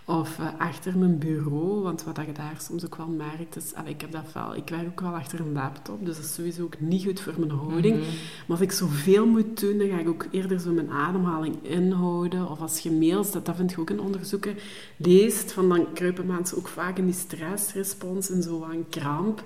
Of 0.06 0.38
eh, 0.38 0.46
achter 0.58 0.98
mijn 0.98 1.18
bureau. 1.18 1.82
Want 1.82 2.04
wat 2.04 2.16
je 2.26 2.32
daar 2.32 2.56
soms 2.58 2.84
ook 2.84 2.96
wel 2.96 3.06
merkt, 3.06 3.56
is... 3.56 3.74
allee, 3.74 3.92
ik, 3.92 4.00
heb 4.00 4.12
dat 4.12 4.32
wel, 4.32 4.56
ik 4.56 4.68
werk 4.68 4.86
ook 4.86 5.00
wel 5.00 5.14
achter 5.14 5.40
een 5.40 5.52
laptop. 5.52 6.06
Dus 6.06 6.16
dat 6.16 6.24
is 6.24 6.34
sowieso 6.34 6.62
ook 6.62 6.80
niet 6.80 7.04
goed 7.04 7.20
voor 7.20 7.34
mijn 7.36 7.50
houding. 7.50 7.96
Mhm. 7.96 8.06
Maar 8.46 8.56
als 8.56 8.60
ik 8.60 8.72
zoveel 8.72 9.26
moet 9.26 9.60
doen, 9.60 9.78
dan 9.78 9.88
ga 9.88 9.98
ik 9.98 10.08
ook 10.08 10.26
eerder 10.30 10.60
zo 10.60 10.72
mijn 10.72 10.90
ademhaling 10.90 11.56
inhouden. 11.62 12.50
Of 12.50 12.60
als 12.60 12.78
je 12.78 12.90
mails, 12.90 13.30
dat, 13.30 13.46
dat 13.46 13.56
vind 13.56 13.72
ik 13.72 13.78
ook 13.78 13.90
in 13.90 14.00
onderzoeken, 14.00 14.56
leest, 14.96 15.52
van 15.52 15.68
dan 15.68 15.92
kruipen 15.92 16.26
mensen 16.26 16.56
ook 16.58 16.68
vaak 16.68 16.98
in 16.98 17.04
die 17.04 17.14
stressrespons, 17.14 18.30
in 18.30 18.42
zo 18.42 18.66
een 18.70 18.88
kramp. 18.88 19.42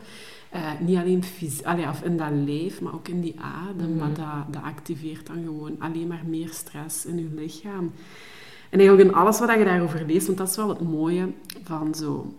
Eh, 0.51 0.71
niet 0.81 0.97
alleen 0.97 1.25
fysiek, 1.25 1.67
of 1.67 2.03
in 2.03 2.17
dat 2.17 2.31
lijf, 2.31 2.81
maar 2.81 2.95
ook 2.95 3.09
in 3.09 3.21
die 3.21 3.37
adem. 3.41 3.91
Mhm. 3.91 3.99
Maar 3.99 4.15
dat, 4.15 4.53
dat 4.53 4.63
activeert 4.63 5.27
dan 5.27 5.43
gewoon 5.45 5.77
alleen 5.79 6.07
maar 6.07 6.23
meer 6.27 6.51
stress 6.53 7.07
in 7.07 7.19
je 7.19 7.29
lichaam. 7.35 7.93
En 8.71 8.79
eigenlijk 8.79 9.09
in 9.09 9.15
alles 9.15 9.39
wat 9.39 9.59
je 9.59 9.65
daarover 9.65 10.05
leest, 10.07 10.27
want 10.27 10.39
dat 10.39 10.49
is 10.49 10.57
wel 10.57 10.69
het 10.69 10.81
mooie 10.81 11.27
van 11.63 11.95
zo 11.95 12.33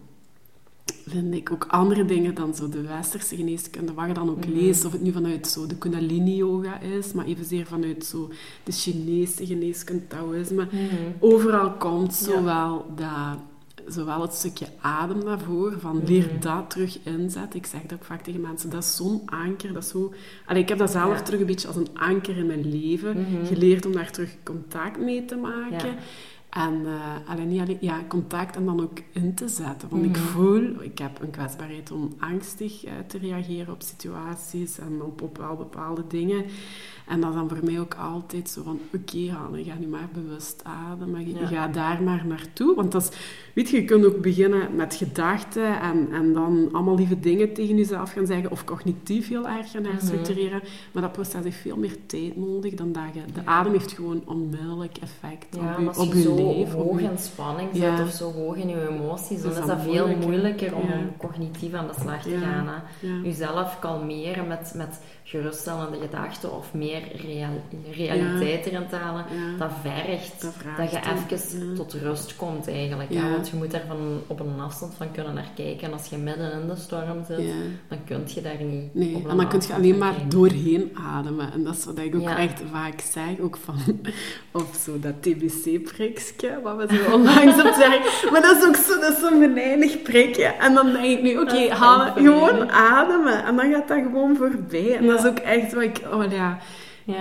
vind 1.08 1.34
ik 1.34 1.52
ook 1.52 1.66
andere 1.70 2.06
dingen 2.06 2.36
dan 2.36 2.56
zo 2.56 2.70
de 2.70 2.82
westerse 2.82 3.36
geneeskunde, 3.36 3.94
wat 3.94 4.08
je 4.08 4.14
dan 4.14 4.30
ook 4.30 4.46
Mhm. 4.46 4.54
leest, 4.54 4.86
of 4.86 4.92
het 4.92 5.02
nu 5.02 5.12
vanuit 5.12 5.48
zo 5.48 5.66
de 5.68 5.76
kundalini-yoga 5.76 6.80
is, 6.80 7.14
maar 7.14 7.26
evenzeer 7.26 7.66
vanuit 7.66 8.06
zo 8.06 8.30
de 8.64 8.72
Chinese 8.72 9.46
geneeskunde, 9.46 10.08
Taoïsme. 10.08 10.66
Mhm. 10.72 10.80
Overal 11.20 11.72
komt 11.72 12.20
Ja. 12.20 12.26
zowel, 12.34 12.86
dat, 12.96 13.40
zowel 13.90 14.22
het 14.22 14.34
stukje 14.34 14.68
adem 14.82 15.24
naar 15.24 15.40
voren, 15.40 15.80
van 15.82 16.02
leer 16.06 16.40
dat 16.40 16.70
terug 16.70 17.00
inzetten. 17.04 17.60
Ik 17.60 17.66
zeg 17.66 17.82
dat 17.82 17.94
ook 17.94 18.04
vaak 18.06 18.22
tegen 18.22 18.42
mensen, 18.42 18.70
dat 18.70 18.84
is 18.84 18.96
zo'n 18.96 19.22
anker, 19.26 19.74
dat 19.74 19.84
is 19.84 19.90
zo... 19.90 20.14
Allee, 20.46 20.62
ik 20.62 20.70
heb 20.70 20.78
dat 20.78 20.92
zelf 20.92 21.18
Ja. 21.18 21.22
terug 21.22 21.40
een 21.40 21.46
beetje 21.46 21.68
als 21.68 21.76
een 21.78 21.90
anker 21.94 22.38
in 22.38 22.46
mijn 22.46 22.70
leven 22.70 23.18
Mhm. 23.22 23.46
geleerd 23.46 23.86
om 23.86 23.92
daar 23.92 24.12
terug 24.12 24.36
contact 24.44 25.00
mee 25.00 25.26
te 25.26 25.36
maken. 25.36 25.88
Ja. 25.90 25.96
En 26.50 26.86
eh, 26.86 27.30
alleen 27.32 27.48
niet 27.48 27.62
alleen, 27.62 27.78
ja, 27.82 28.00
contact 28.08 28.56
en 28.56 28.66
dan 28.66 28.82
ook 28.82 28.98
in 29.12 29.34
te 29.34 29.48
zetten. 29.48 29.90
Want 29.90 30.06
ik 30.06 30.18
Mhm. 30.18 30.26
voel, 30.26 30.82
ik 30.82 30.98
heb 30.98 31.22
een 31.22 31.30
kwetsbaarheid 31.30 31.92
om 31.92 32.14
angstig 32.20 32.86
eh, 32.86 32.92
te 33.08 33.18
reageren 33.18 33.74
op 33.74 33.82
situaties 33.82 34.80
en 34.80 35.02
op, 35.02 35.22
op 35.22 35.38
wel 35.38 35.56
bepaalde 35.56 36.04
dingen. 36.08 36.46
En 37.10 37.22
dat 37.22 37.30
is 37.30 37.36
dan 37.36 37.50
voor 37.50 37.60
mij 37.64 37.80
ook 37.80 37.94
altijd 37.96 38.50
zo 38.50 38.62
van, 38.64 38.80
oké 38.94 39.32
Hanne, 39.32 39.64
ga 39.64 39.74
nu 39.80 39.88
maar 39.88 40.10
bewust 40.14 40.64
ademen. 40.64 41.28
Je, 41.28 41.40
Ja. 41.40 41.46
Ga 41.48 41.68
daar 41.68 42.04
maar 42.04 42.24
naartoe. 42.28 42.76
Want 42.76 42.92
dat 42.92 43.02
is, 43.02 43.18
weet 43.54 43.70
je, 43.70 43.78
je 43.78 43.86
kunt 43.86 44.06
ook 44.06 44.22
beginnen 44.22 44.76
met 44.76 44.96
gedachten 44.96 45.80
en, 45.82 46.08
en 46.12 46.34
dan 46.34 46.70
allemaal 46.72 46.96
lieve 46.96 47.20
dingen 47.20 47.54
tegen 47.54 47.76
jezelf 47.78 48.12
gaan 48.12 48.26
zeggen. 48.26 48.52
Of 48.52 48.64
cognitief 48.64 49.28
heel 49.28 49.48
erg 49.48 49.72
gaan 49.72 49.84
herstructureren. 49.86 50.62
Maar 50.92 51.02
dat 51.04 51.12
proces 51.12 51.44
heeft 51.44 51.58
veel 51.58 51.78
meer 51.78 51.96
tijd 52.06 52.38
nodig 52.38 52.74
dan 52.74 52.92
dat 52.92 53.04
je... 53.14 53.22
De 53.34 53.42
adem 53.46 53.72
heeft 53.72 53.92
gewoon 53.92 54.22
onmiddellijk 54.26 54.98
effect 54.98 55.56
Ja, 55.56 55.76
op 55.88 55.94
je, 55.94 56.00
op 56.00 56.12
je 56.14 56.18
je 56.18 56.24
zo 56.24 56.36
leven. 56.36 56.80
op 56.80 56.88
hoog 56.88 57.00
je- 57.02 57.08
in 57.10 57.18
spanning 57.18 57.70
Ja. 57.74 57.96
zit 57.98 58.06
of 58.06 58.12
zo 58.12 58.32
hoog 58.32 58.56
in 58.56 58.68
je 58.68 58.90
emoties, 58.90 59.42
dan 59.42 59.52
is 59.52 59.58
is 59.58 59.66
dat 59.66 59.82
veel 59.82 59.92
moeilijker. 60.08 60.28
moeilijker 60.28 60.76
om 60.76 60.90
cognitief 61.18 61.74
aan 61.74 61.88
de 61.88 61.94
slag 62.02 62.22
te 62.22 62.38
gaan. 62.38 62.68
Hè. 62.68 63.08
Jezelf 63.24 63.80
kalmeren 63.80 64.48
met, 64.48 64.72
met 64.76 65.00
geruststellende 65.30 65.98
gedachten 66.02 66.54
of 66.58 66.74
meer 66.74 67.02
real- 67.26 67.64
realiteit 67.92 68.66
erin 68.66 68.88
te 68.88 68.96
halen, 68.96 69.26
Ja. 69.30 69.58
dat 69.58 69.72
vergt 69.82 70.42
Dat 70.78 70.92
je 70.92 70.98
even 70.98 71.68
ja. 71.70 71.76
tot 71.76 71.94
rust 71.94 72.36
komt 72.36 72.68
eigenlijk. 72.68 73.12
Ja. 73.12 73.30
Want 73.30 73.50
je 73.50 73.56
moet 73.56 73.72
daar 73.72 73.84
van, 73.88 74.22
op 74.28 74.40
een 74.40 74.60
afstand 74.60 74.94
van 74.98 75.12
kunnen 75.12 75.34
naar 75.34 75.50
kijken. 75.56 75.88
En 75.88 75.94
als 75.94 76.06
je 76.10 76.18
midden 76.18 76.52
in 76.62 76.68
de 76.68 76.76
storm 76.76 77.24
zit, 77.28 77.38
Ja. 77.40 77.54
dan 77.88 77.98
kun 78.06 78.22
je 78.26 78.42
daar 78.42 78.64
niet 78.64 78.94
Nee, 78.96 79.16
en 79.30 79.38
dan 79.38 79.48
kun 79.48 79.62
je 79.68 79.74
alleen 79.74 79.98
maar 79.98 80.12
kijken. 80.12 80.30
doorheen 80.30 80.92
ademen. 81.14 81.54
En 81.54 81.64
dat 81.64 81.76
is 81.76 81.86
wat 81.86 81.98
ik 81.98 82.16
ook 82.16 82.22
Ja. 82.22 82.38
echt 82.38 82.62
vaak 82.72 83.02
zeg, 83.12 83.40
ook 83.42 83.58
van, 83.64 83.76
of 84.62 84.80
zo 84.86 85.00
dat 85.00 85.14
TBC-prikje, 85.22 86.60
wat 86.64 86.76
we 86.78 86.96
zo 86.96 87.12
onlangs 87.16 87.64
op 87.64 87.74
zeggen. 87.74 88.32
Maar 88.32 88.42
dat 88.42 88.58
is 88.58 88.68
ook 88.68 88.76
zo, 88.76 89.00
dat 89.00 89.12
is 89.12 89.20
zo'n 89.20 89.40
venijnig 89.40 90.02
prikje. 90.02 90.44
En 90.46 90.74
dan 90.74 90.92
denk 90.92 91.06
ik 91.06 91.22
nu, 91.22 91.38
oké, 91.38 91.56
echt 91.56 91.78
gewoon 92.14 92.70
ademen. 92.72 93.44
En 93.46 93.56
dan 93.56 93.72
gaat 93.72 93.88
dat 93.88 93.98
gewoon 93.98 94.36
voorbij. 94.36 94.96
En 94.98 95.06
dat 95.24 95.34
is 95.34 95.40
ook 95.40 95.46
echt 95.46 95.74
wat 95.74 95.84
ik, 95.84 96.02
oh 96.14 96.32
ja... 96.32 96.58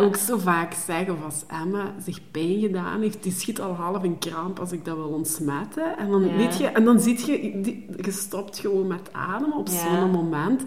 ook 0.00 0.17
zo 0.17 0.38
vaak 0.38 0.73
zeggen 0.87 1.14
of 1.14 1.25
als 1.25 1.45
Emma 1.62 1.93
zich 2.05 2.19
pijn 2.31 2.61
gedaan 2.61 3.00
heeft, 3.00 3.23
die 3.23 3.33
schiet 3.33 3.61
al 3.61 3.73
half 3.75 4.02
in 4.05 4.19
kramp 4.19 4.59
als 4.61 4.73
ik 4.73 4.85
dat 4.85 4.97
wil 4.97 5.09
ontsmetten. 5.09 5.99
En 5.99 6.11
dan, 6.11 6.25
Ja. 6.28 6.37
weet 6.37 6.59
je, 6.59 6.67
en 6.67 6.85
dan 6.85 7.00
ziet 7.00 7.26
je, 7.26 7.61
die- 7.62 7.87
je 8.02 8.11
stopt 8.11 8.59
gewoon 8.59 8.87
met 8.87 9.12
ademen 9.12 9.57
op 9.57 9.69
zo'n 9.69 10.11
moment. 10.11 10.64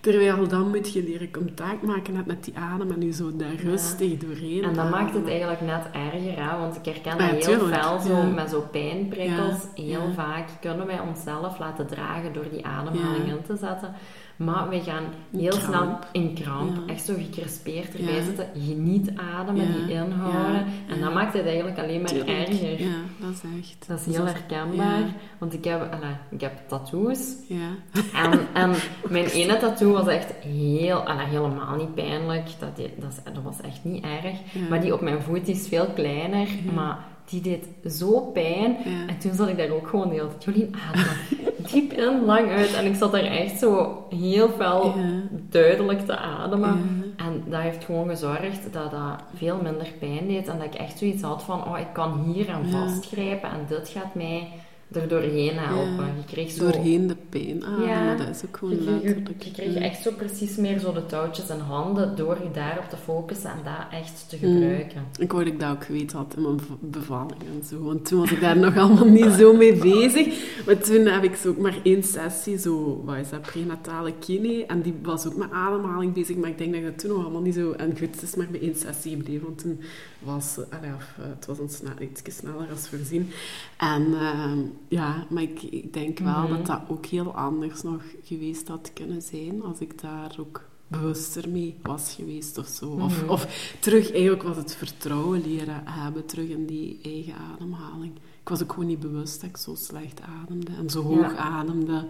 Terwijl 0.00 0.48
dan 0.48 0.68
moet 0.68 0.92
je 0.92 1.02
leren 1.02 1.32
contact 1.32 1.82
maken 1.82 2.12
net 2.14 2.26
met 2.26 2.44
die 2.44 2.54
adem 2.58 2.90
en 2.90 3.00
je 3.02 3.12
zo 3.12 3.36
daar 3.36 3.52
Ja. 3.52 3.60
rustig 3.70 4.16
doorheen 4.18 4.62
En 4.64 4.74
dat 4.74 4.90
maakt 4.90 5.14
het 5.14 5.28
eigenlijk 5.28 5.60
net 5.60 5.84
erger, 5.92 6.44
hè? 6.44 6.58
want 6.58 6.76
ik 6.76 6.84
herken 6.84 7.16
Ja, 7.18 7.24
heel 7.32 7.40
tuurlijk, 7.40 7.74
fel, 7.82 8.00
zo, 8.00 8.16
ja. 8.16 8.22
met 8.22 8.50
zo'n 8.50 8.70
pijnprikkels. 8.70 9.58
Heel 9.74 10.12
vaak 10.14 10.48
kunnen 10.60 10.86
wij 10.86 11.00
onszelf 11.00 11.58
laten 11.58 11.86
dragen 11.86 12.32
door 12.32 12.46
die 12.50 12.66
ademhaling 12.66 13.26
in 13.28 13.42
te 13.46 13.56
zetten. 13.56 13.92
Maar 14.36 14.68
we 14.68 14.80
gaan 14.80 15.02
heel 15.36 15.48
kramp. 15.48 15.64
snel 15.64 15.98
in 16.12 16.34
kramp, 16.34 16.76
Ja. 16.86 16.92
echt 16.92 17.04
zo 17.04 17.14
gecrispeerd 17.14 17.94
erbij 17.98 18.14
Ja. 18.14 18.22
zitten. 18.22 18.46
Je 18.52 18.74
niet 18.74 19.10
ademen, 19.38 19.66
Ja, 19.66 19.72
die 19.86 19.94
inhouden. 19.94 20.52
ja, 20.52 20.64
En 20.88 20.98
ja. 20.98 21.04
dat 21.04 21.14
maakt 21.14 21.32
het 21.34 21.46
eigenlijk 21.46 21.78
alleen 21.78 22.00
maar 22.00 22.10
Tuurlijk. 22.10 22.48
erger. 22.48 22.80
Ja, 22.82 22.94
dat 23.20 23.30
is 23.30 23.40
echt. 23.60 23.84
Dat 23.88 24.00
is 24.06 24.14
heel 24.16 24.26
herkenbaar, 24.26 24.98
Ja. 24.98 25.06
want 25.38 25.52
ik 25.54 25.64
heb, 25.64 25.92
allee, 25.92 26.14
ik 26.30 26.40
heb 26.40 26.52
tattoos. 26.68 27.34
Ja. 27.46 27.68
En, 28.14 28.40
en 28.52 28.70
mijn 29.10 29.24
ene 29.26 29.56
tattoo 29.56 29.92
was 29.92 30.06
echt 30.06 30.32
heel, 30.42 30.96
allee, 31.06 31.26
helemaal 31.26 31.76
niet 31.76 31.94
pijnlijk. 31.94 32.46
Dat, 32.58 32.76
die- 32.76 32.94
dat, 32.98 33.10
is- 33.12 33.32
dat 33.32 33.42
was 33.42 33.60
echt 33.60 33.84
niet 33.84 34.04
erg. 34.04 34.38
Ja. 34.52 34.68
Maar 34.68 34.80
die 34.80 34.94
op 34.94 35.00
mijn 35.00 35.22
voet 35.22 35.44
die 35.46 35.54
is 35.54 35.68
veel 35.68 35.86
kleiner. 35.94 36.48
Maar 36.74 36.98
die 37.28 37.40
deed 37.40 37.66
zo 37.92 38.20
pijn. 38.20 38.76
Ja. 38.84 39.06
En 39.06 39.18
toen 39.18 39.32
zat 39.34 39.48
ik 39.48 39.56
daar 39.56 39.70
ook 39.70 39.88
gewoon 39.88 40.08
de 40.08 40.14
hele 40.14 40.28
tijd. 40.28 40.44
Jolien, 40.44 40.74
ademen. 40.88 41.16
Diep 41.70 41.92
in, 41.92 42.24
lang 42.24 42.50
uit. 42.50 42.74
En 42.74 42.86
ik 42.86 42.94
zat 42.94 43.12
daar 43.12 43.24
echt 43.24 43.58
zo 43.58 44.02
heel 44.10 44.48
fel 44.48 44.86
Ja. 44.86 45.02
duidelijk 45.30 46.00
te 46.06 46.16
ademen. 46.16 46.68
Ja. 47.16 47.24
En 47.24 47.42
dat 47.46 47.60
heeft 47.60 47.84
gewoon 47.84 48.08
gezorgd 48.08 48.72
dat 48.72 48.90
dat 48.90 49.20
veel 49.34 49.56
minder 49.62 49.92
pijn 49.98 50.26
deed. 50.28 50.48
En 50.48 50.58
dat 50.58 50.66
ik 50.66 50.74
echt 50.74 50.98
zoiets 50.98 51.22
had 51.22 51.42
van, 51.42 51.64
oh, 51.64 51.78
ik 51.78 51.92
kan 51.92 52.22
hier 52.26 52.50
aan 52.50 52.66
vastgrijpen. 52.70 53.50
En 53.50 53.64
dit 53.68 53.88
gaat 53.88 54.14
mij 54.14 54.48
er 54.94 55.08
doorheen 55.08 55.56
helpen. 55.56 56.04
Ja. 56.06 56.12
Je 56.16 56.24
kreeg 56.32 56.50
zo... 56.50 56.70
Doorheen 56.70 57.06
de 57.06 57.16
pijn 57.28 57.64
ademen, 57.64 57.88
Ja. 57.88 58.14
dat 58.16 58.28
is 58.28 58.42
ook 58.46 58.56
gewoon 58.56 58.74
Je, 58.74 58.84
je, 58.84 58.90
letterlijk. 58.90 59.42
je 59.42 59.50
kreeg 59.50 59.74
echt 59.74 60.02
zo 60.02 60.10
precies 60.16 60.56
meer 60.56 60.78
zo 60.78 60.92
de 60.92 61.06
touwtjes 61.06 61.48
in 61.48 61.58
handen 61.58 62.16
door 62.16 62.38
je 62.42 62.50
daarop 62.52 62.84
te 62.88 62.96
focussen 62.96 63.50
en 63.50 63.56
dat 63.64 63.98
echt 64.00 64.28
te 64.28 64.36
Mm. 64.42 64.52
gebruiken. 64.52 65.02
Ik 65.18 65.32
wou 65.32 65.44
dat 65.44 65.52
ik 65.52 65.60
dat 65.60 65.70
ook 65.70 65.84
geweten 65.84 66.16
had 66.18 66.34
in 66.36 66.42
mijn 66.42 66.58
bevalling 66.80 67.32
en 67.40 67.66
zo. 67.68 67.82
Want 67.82 68.04
toen 68.06 68.18
was 68.20 68.30
ik 68.30 68.40
daar 68.40 68.58
nog 68.66 68.76
allemaal 68.76 69.06
niet 69.08 69.32
zo 69.38 69.56
mee 69.56 69.74
bezig. 69.76 70.26
Maar 70.66 70.78
toen 70.78 71.06
heb 71.06 71.24
ik 71.24 71.34
zo 71.34 71.48
ook 71.48 71.58
maar 71.58 71.76
één 71.82 72.02
sessie, 72.02 72.58
zo, 72.58 73.02
wat 73.04 73.16
is 73.16 73.30
dat, 73.30 73.42
prenatale 73.42 74.12
kine. 74.18 74.66
En 74.66 74.82
die 74.82 74.94
was 75.02 75.26
ook 75.26 75.36
met 75.36 75.50
ademhaling 75.50 76.12
bezig. 76.12 76.36
Maar 76.36 76.50
ik 76.50 76.58
denk 76.58 76.70
dat 76.72 76.80
ik 76.80 76.86
dat 76.86 76.98
toen 76.98 77.10
nog 77.10 77.22
allemaal 77.22 77.42
niet 77.42 77.54
zo... 77.54 77.72
En 77.72 77.90
goed, 77.98 78.10
het 78.14 78.22
is 78.22 78.34
maar 78.34 78.46
bij 78.50 78.60
één 78.60 78.76
sessie 78.76 79.16
gebleven. 79.16 79.44
Want 79.46 79.58
toen 79.58 79.80
was... 80.18 80.56
eh, 80.58 80.78
allee, 80.78 80.94
of, 80.96 81.14
eh, 81.18 81.24
het 81.34 81.46
was 81.46 81.58
een 81.58 81.68
sna- 81.68 81.98
iets 82.00 82.22
sneller 82.36 82.66
als 82.70 82.88
voorzien. 82.88 83.30
En 83.78 84.06
ehm, 84.14 84.58
ja, 84.88 85.26
maar 85.30 85.42
ik, 85.42 85.62
ik 85.62 85.92
denk 85.92 86.18
wel 86.18 86.42
Mhm. 86.42 86.50
dat 86.56 86.66
dat 86.66 86.80
ook 86.88 87.06
heel 87.06 87.34
anders 87.34 87.82
nog 87.82 88.02
geweest 88.22 88.68
had 88.68 88.90
kunnen 88.92 89.22
zijn. 89.22 89.62
Als 89.62 89.78
ik 89.80 90.00
daar 90.00 90.36
ook 90.40 90.70
bewuster 90.88 91.48
mee 91.48 91.76
was 91.82 92.14
geweest 92.14 92.58
of 92.58 92.66
zo. 92.66 92.88
Of, 92.90 93.22
Mhm. 93.22 93.30
of 93.30 93.74
terug, 93.80 94.10
eigenlijk 94.12 94.42
was 94.42 94.56
het 94.56 94.74
vertrouwen 94.76 95.42
leren 95.46 95.82
hebben 95.86 96.26
terug 96.26 96.48
in 96.48 96.66
die 96.66 96.98
eigen 97.02 97.34
ademhaling. 97.34 98.12
Ik 98.40 98.48
was 98.48 98.62
ook 98.62 98.72
gewoon 98.72 98.86
niet 98.88 99.00
bewust 99.00 99.40
dat 99.40 99.50
ik 99.50 99.56
zo 99.56 99.74
slecht 99.74 100.20
ademde 100.42 100.72
en 100.78 100.90
zo 100.90 101.02
hoog 101.02 101.32
Ja. 101.32 101.36
ademde. 101.36 102.08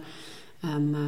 En 0.59 0.89
eh, 0.93 1.01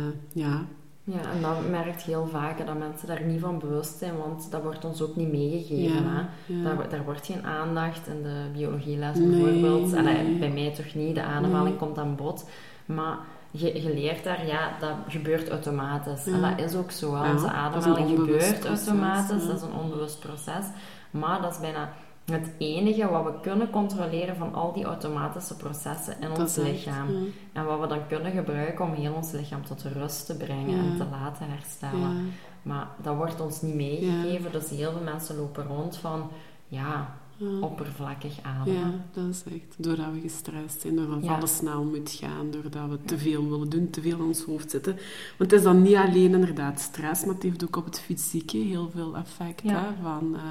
ja, 0.44 0.68
Ja, 1.08 1.32
en 1.36 1.42
dat 1.42 1.70
merkt 1.70 2.02
heel 2.02 2.28
vaak 2.28 2.66
dat 2.66 2.78
mensen 2.78 3.08
daar 3.08 3.24
niet 3.24 3.40
van 3.40 3.60
bewust 3.60 3.98
zijn, 3.98 4.18
want 4.18 4.52
dat 4.52 4.62
wordt 4.62 4.86
ons 4.86 5.02
ook 5.02 5.16
niet 5.16 5.32
meegegeven. 5.32 6.04
Ja, 6.04 6.30
hè. 6.46 6.54
ja. 6.54 6.64
Daar, 6.64 6.90
daar 6.90 7.04
wordt 7.04 7.26
geen 7.26 7.46
aandacht 7.46 8.08
in 8.08 8.24
de 8.24 8.50
biologieles 8.54 9.18
Nee, 9.18 9.28
bijvoorbeeld. 9.28 9.92
Nee. 9.92 10.38
bij 10.38 10.50
mij 10.50 10.74
toch 10.76 10.94
niet, 10.94 11.16
de 11.16 11.24
ademhaling 11.24 11.70
Nee. 11.70 11.78
komt 11.78 11.98
aan 11.98 12.16
bod. 12.16 12.50
Maar 12.86 13.18
je, 13.52 13.82
je 13.82 13.94
leert 13.94 14.24
daar, 14.24 14.46
ja, 14.46 14.72
dat 14.80 14.92
gebeurt 15.08 15.50
automatisch. 15.50 16.26
En 16.28 16.42
dat 16.42 16.60
is 16.60 16.76
ook 16.76 16.92
zo. 16.92 17.08
Onze 17.34 17.52
ademhaling 17.52 18.10
gebeurt 18.10 18.60
proces, 18.60 18.88
automatisch, 18.88 19.46
dat 19.48 19.56
is 19.56 19.62
een 19.62 19.80
onbewust 19.84 20.20
proces. 20.20 20.66
Maar 21.12 21.42
dat 21.42 21.52
is 21.52 21.60
bijna 21.60 21.90
het 22.26 22.50
enige 22.58 23.10
wat 23.10 23.24
we 23.24 23.40
kunnen 23.42 23.70
controleren 23.70 24.36
van 24.36 24.54
al 24.54 24.74
die 24.74 24.84
automatische 24.84 25.56
processen 25.56 26.16
in 26.22 26.28
dat 26.30 26.40
ons 26.40 26.58
echt, 26.58 26.68
lichaam. 26.68 27.12
ja. 27.12 27.20
En 27.54 27.66
wat 27.66 27.80
we 27.80 27.88
dan 27.88 28.08
kunnen 28.08 28.32
gebruiken 28.32 28.86
om 28.86 28.94
heel 28.94 29.14
ons 29.14 29.32
lichaam 29.32 29.66
tot 29.66 29.84
rust 29.84 30.26
te 30.26 30.38
brengen 30.38 30.70
Ja. 30.76 30.92
en 30.92 30.98
te 30.98 31.06
laten 31.12 31.46
herstellen. 31.50 32.00
Ja. 32.00 32.22
Maar 32.62 32.88
dat 33.02 33.16
wordt 33.16 33.42
ons 33.42 33.62
niet 33.62 33.76
meegegeven, 33.76 34.52
dus 34.52 34.70
heel 34.70 34.92
veel 34.92 35.04
mensen 35.04 35.36
lopen 35.36 35.68
rond 35.68 35.98
van, 35.98 36.30
ja, 36.68 37.16
oppervlakkig 37.62 38.40
ademen. 38.42 38.82
Ja, 38.82 39.22
dat 39.22 39.30
is 39.30 39.44
echt. 39.54 39.76
Doordat 39.78 40.06
we 40.14 40.20
gestrest 40.20 40.82
zijn, 40.82 40.96
doordat 40.96 41.28
alles 41.28 41.56
snel 41.56 41.84
moet 41.84 42.12
gaan, 42.12 42.52
doordat 42.52 42.90
we 42.90 43.00
te 43.06 43.18
veel 43.18 43.50
willen 43.50 43.70
doen, 43.70 43.90
te 43.90 44.02
veel 44.02 44.18
in 44.18 44.24
ons 44.24 44.44
hoofd 44.44 44.72
zitten. 44.72 44.94
Want 45.38 45.52
het 45.52 45.60
is 45.60 45.64
dan 45.64 45.82
niet 45.82 45.96
alleen 45.96 46.34
inderdaad 46.34 46.80
stress, 46.80 47.26
maar 47.26 47.34
het 47.34 47.44
heeft 47.44 47.64
ook 47.66 47.76
op 47.76 47.86
het 47.86 48.00
fysieke 48.00 48.58
heel 48.58 48.90
veel 48.90 49.16
effect. 49.18 49.62
Ja. 49.64 49.80
Hè, 49.80 49.88
van, 50.02 50.36
eh, 50.36 50.42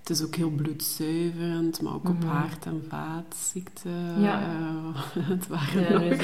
het 0.00 0.10
is 0.10 0.24
ook 0.24 0.34
heel 0.34 0.50
bloedzuiverend, 0.50 1.82
maar 1.82 1.94
ook 1.94 2.08
op 2.08 2.18
Mhm. 2.24 2.26
hart- 2.36 2.66
en 2.66 2.82
vaatziekten. 2.88 4.20
Ja. 4.20 4.40
eh, 4.40 5.26
het 5.34 5.46
waren 5.46 5.82
Ja, 5.82 5.98
nog... 6.08 6.18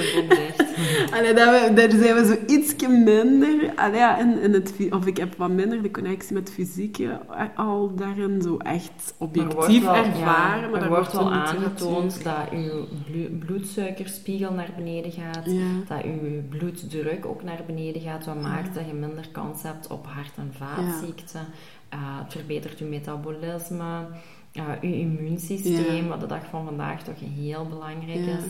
Allee, 1.14 1.34
we, 1.34 1.70
daar 1.74 1.90
zijn 1.90 2.14
we 2.14 2.24
zo 2.26 2.54
ietsje 2.54 2.88
minder. 2.88 3.72
Allee, 3.76 3.98
ja, 3.98 4.18
in, 4.18 4.40
in 4.40 4.52
het, 4.52 4.72
of 4.90 5.06
ik 5.06 5.16
heb 5.16 5.36
wat 5.36 5.50
minder 5.50 5.82
de 5.82 5.90
connectie 5.90 6.34
met 6.34 6.50
fysieke 6.50 7.20
eh, 7.30 7.42
al 7.56 7.94
daarin 7.94 8.42
zo 8.42 8.56
echt 8.56 9.14
objectief 9.18 9.84
er 9.84 9.92
wel, 9.92 9.94
ervaren. 9.94 10.60
ja, 10.60 10.68
maar 10.68 10.72
er 10.72 10.80
daar 10.80 10.88
wordt 10.88 11.12
wel 11.12 11.32
aangetoond 11.32 12.24
dat 12.24 12.50
uw 12.52 12.86
blo- 13.10 13.38
bloedsuikerspiegel 13.46 14.52
naar 14.52 14.70
beneden 14.76 15.12
gaat. 15.12 15.44
Dat 15.88 16.02
uw 16.04 16.42
bloeddruk 16.48 17.26
ook 17.26 17.42
naar 17.42 17.60
beneden 17.66 18.02
gaat, 18.02 18.24
wat 18.24 18.40
maakt 18.42 18.74
dat 18.74 18.86
je 18.86 18.94
minder 18.94 19.28
kans 19.32 19.62
hebt 19.62 19.86
op 19.86 20.06
hart- 20.06 20.36
en 20.36 20.52
vaatziekten. 20.58 21.40
Eh, 21.88 21.98
het 22.22 22.32
verbetert 22.32 22.78
uw 22.80 22.88
metabolisme, 22.88 24.06
eh, 24.52 24.64
uw 24.80 24.92
immuunsysteem, 24.92 26.02
Ja. 26.02 26.08
wat 26.08 26.20
de 26.20 26.26
dag 26.26 26.44
van 26.50 26.64
vandaag 26.64 27.02
toch 27.02 27.14
heel 27.20 27.66
belangrijk 27.68 28.24
Ja. 28.24 28.36
is. 28.36 28.44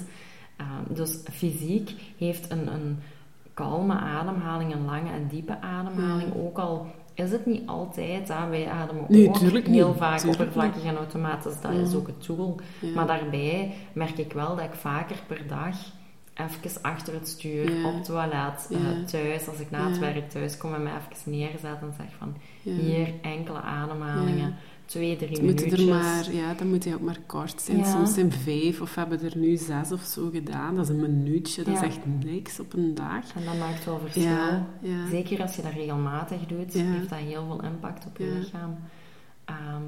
Eh, 0.57 0.67
dus 0.89 1.21
fysiek 1.31 1.91
heeft 2.19 2.51
een, 2.51 2.73
een 2.73 2.99
kalme 3.55 3.95
ademhaling, 3.95 4.73
een 4.75 4.85
lange 4.85 5.11
en 5.11 5.29
diepe 5.29 5.61
ademhaling, 5.61 6.35
ook 6.35 6.59
al 6.59 6.87
is 7.15 7.31
het 7.31 7.47
niet 7.47 7.67
altijd, 7.67 8.29
hè. 8.29 8.49
wij 8.49 8.69
ademen 8.69 9.05
Nee, 9.09 9.29
ook 9.29 9.39
heel 9.39 9.89
niet. 9.89 9.97
vaak 9.97 10.19
Tuurlijk 10.19 10.41
oppervlakkig 10.41 10.85
en 10.85 10.97
automatisch, 10.97 11.61
dat 11.61 11.73
is 11.73 11.95
ook 11.95 12.07
het 12.07 12.27
doel. 12.27 12.57
Maar 12.95 13.07
daarbij 13.07 13.75
merk 13.93 14.19
ik 14.19 14.33
wel 14.33 14.57
dat 14.57 14.65
ik 14.65 14.75
vaker 14.75 15.17
per 15.27 15.47
dag 15.49 15.77
even 16.37 16.83
achter 16.83 17.15
het 17.15 17.29
stuur, 17.29 17.73
Ja. 17.79 17.89
op 17.89 17.95
het 17.95 18.05
toilet, 18.05 18.69
eh, 18.71 19.05
thuis, 19.07 19.49
als 19.49 19.59
ik 19.61 19.71
na 19.71 19.89
het 19.89 19.99
werk 19.99 20.31
thuis 20.31 20.57
kom 20.57 20.75
en 20.75 20.83
me 20.83 20.89
even 20.91 21.31
neerzet 21.33 21.79
en 21.81 21.93
zeg 21.97 22.07
van 22.19 22.35
hier 22.63 23.09
enkele 23.23 23.61
ademhalingen, 23.61 24.55
twee, 24.85 25.17
drie 25.17 25.43
moeten 25.43 25.65
minuutjes. 25.65 25.81
er 25.81 25.95
maar, 25.95 26.33
ja, 26.33 26.55
dat 26.55 26.67
moet 26.67 26.95
ook 26.95 27.01
maar 27.01 27.19
kort 27.27 27.61
zijn. 27.63 27.85
Soms 27.85 28.15
zijn 28.15 28.33
vijf 28.33 28.81
of 28.81 28.95
we 28.95 29.01
hebben 29.01 29.21
er 29.23 29.39
nu 29.39 29.57
zes 29.57 29.93
of 29.93 30.01
zo 30.03 30.29
gedaan. 30.33 30.75
Dat 30.75 30.85
is 30.85 30.91
een 30.91 31.01
minuutje, 31.01 31.63
dat 31.65 31.75
is 31.75 31.81
echt 31.83 31.99
niks 32.25 32.61
op 32.61 32.73
een 32.73 32.95
dag. 32.95 33.35
En 33.35 33.45
dat 33.45 33.59
maakt 33.59 33.85
wel 33.85 33.99
verschil. 33.99 34.67
Zeker 35.11 35.43
als 35.43 35.57
je 35.57 35.63
dat 35.63 35.73
regelmatig 35.73 36.47
doet, 36.47 36.73
heeft 36.73 37.09
dat 37.11 37.19
heel 37.19 37.45
veel 37.47 37.63
impact 37.63 38.07
op 38.07 38.17
je 38.17 38.37
lichaam. 38.41 38.79
Ehm, 39.45 39.83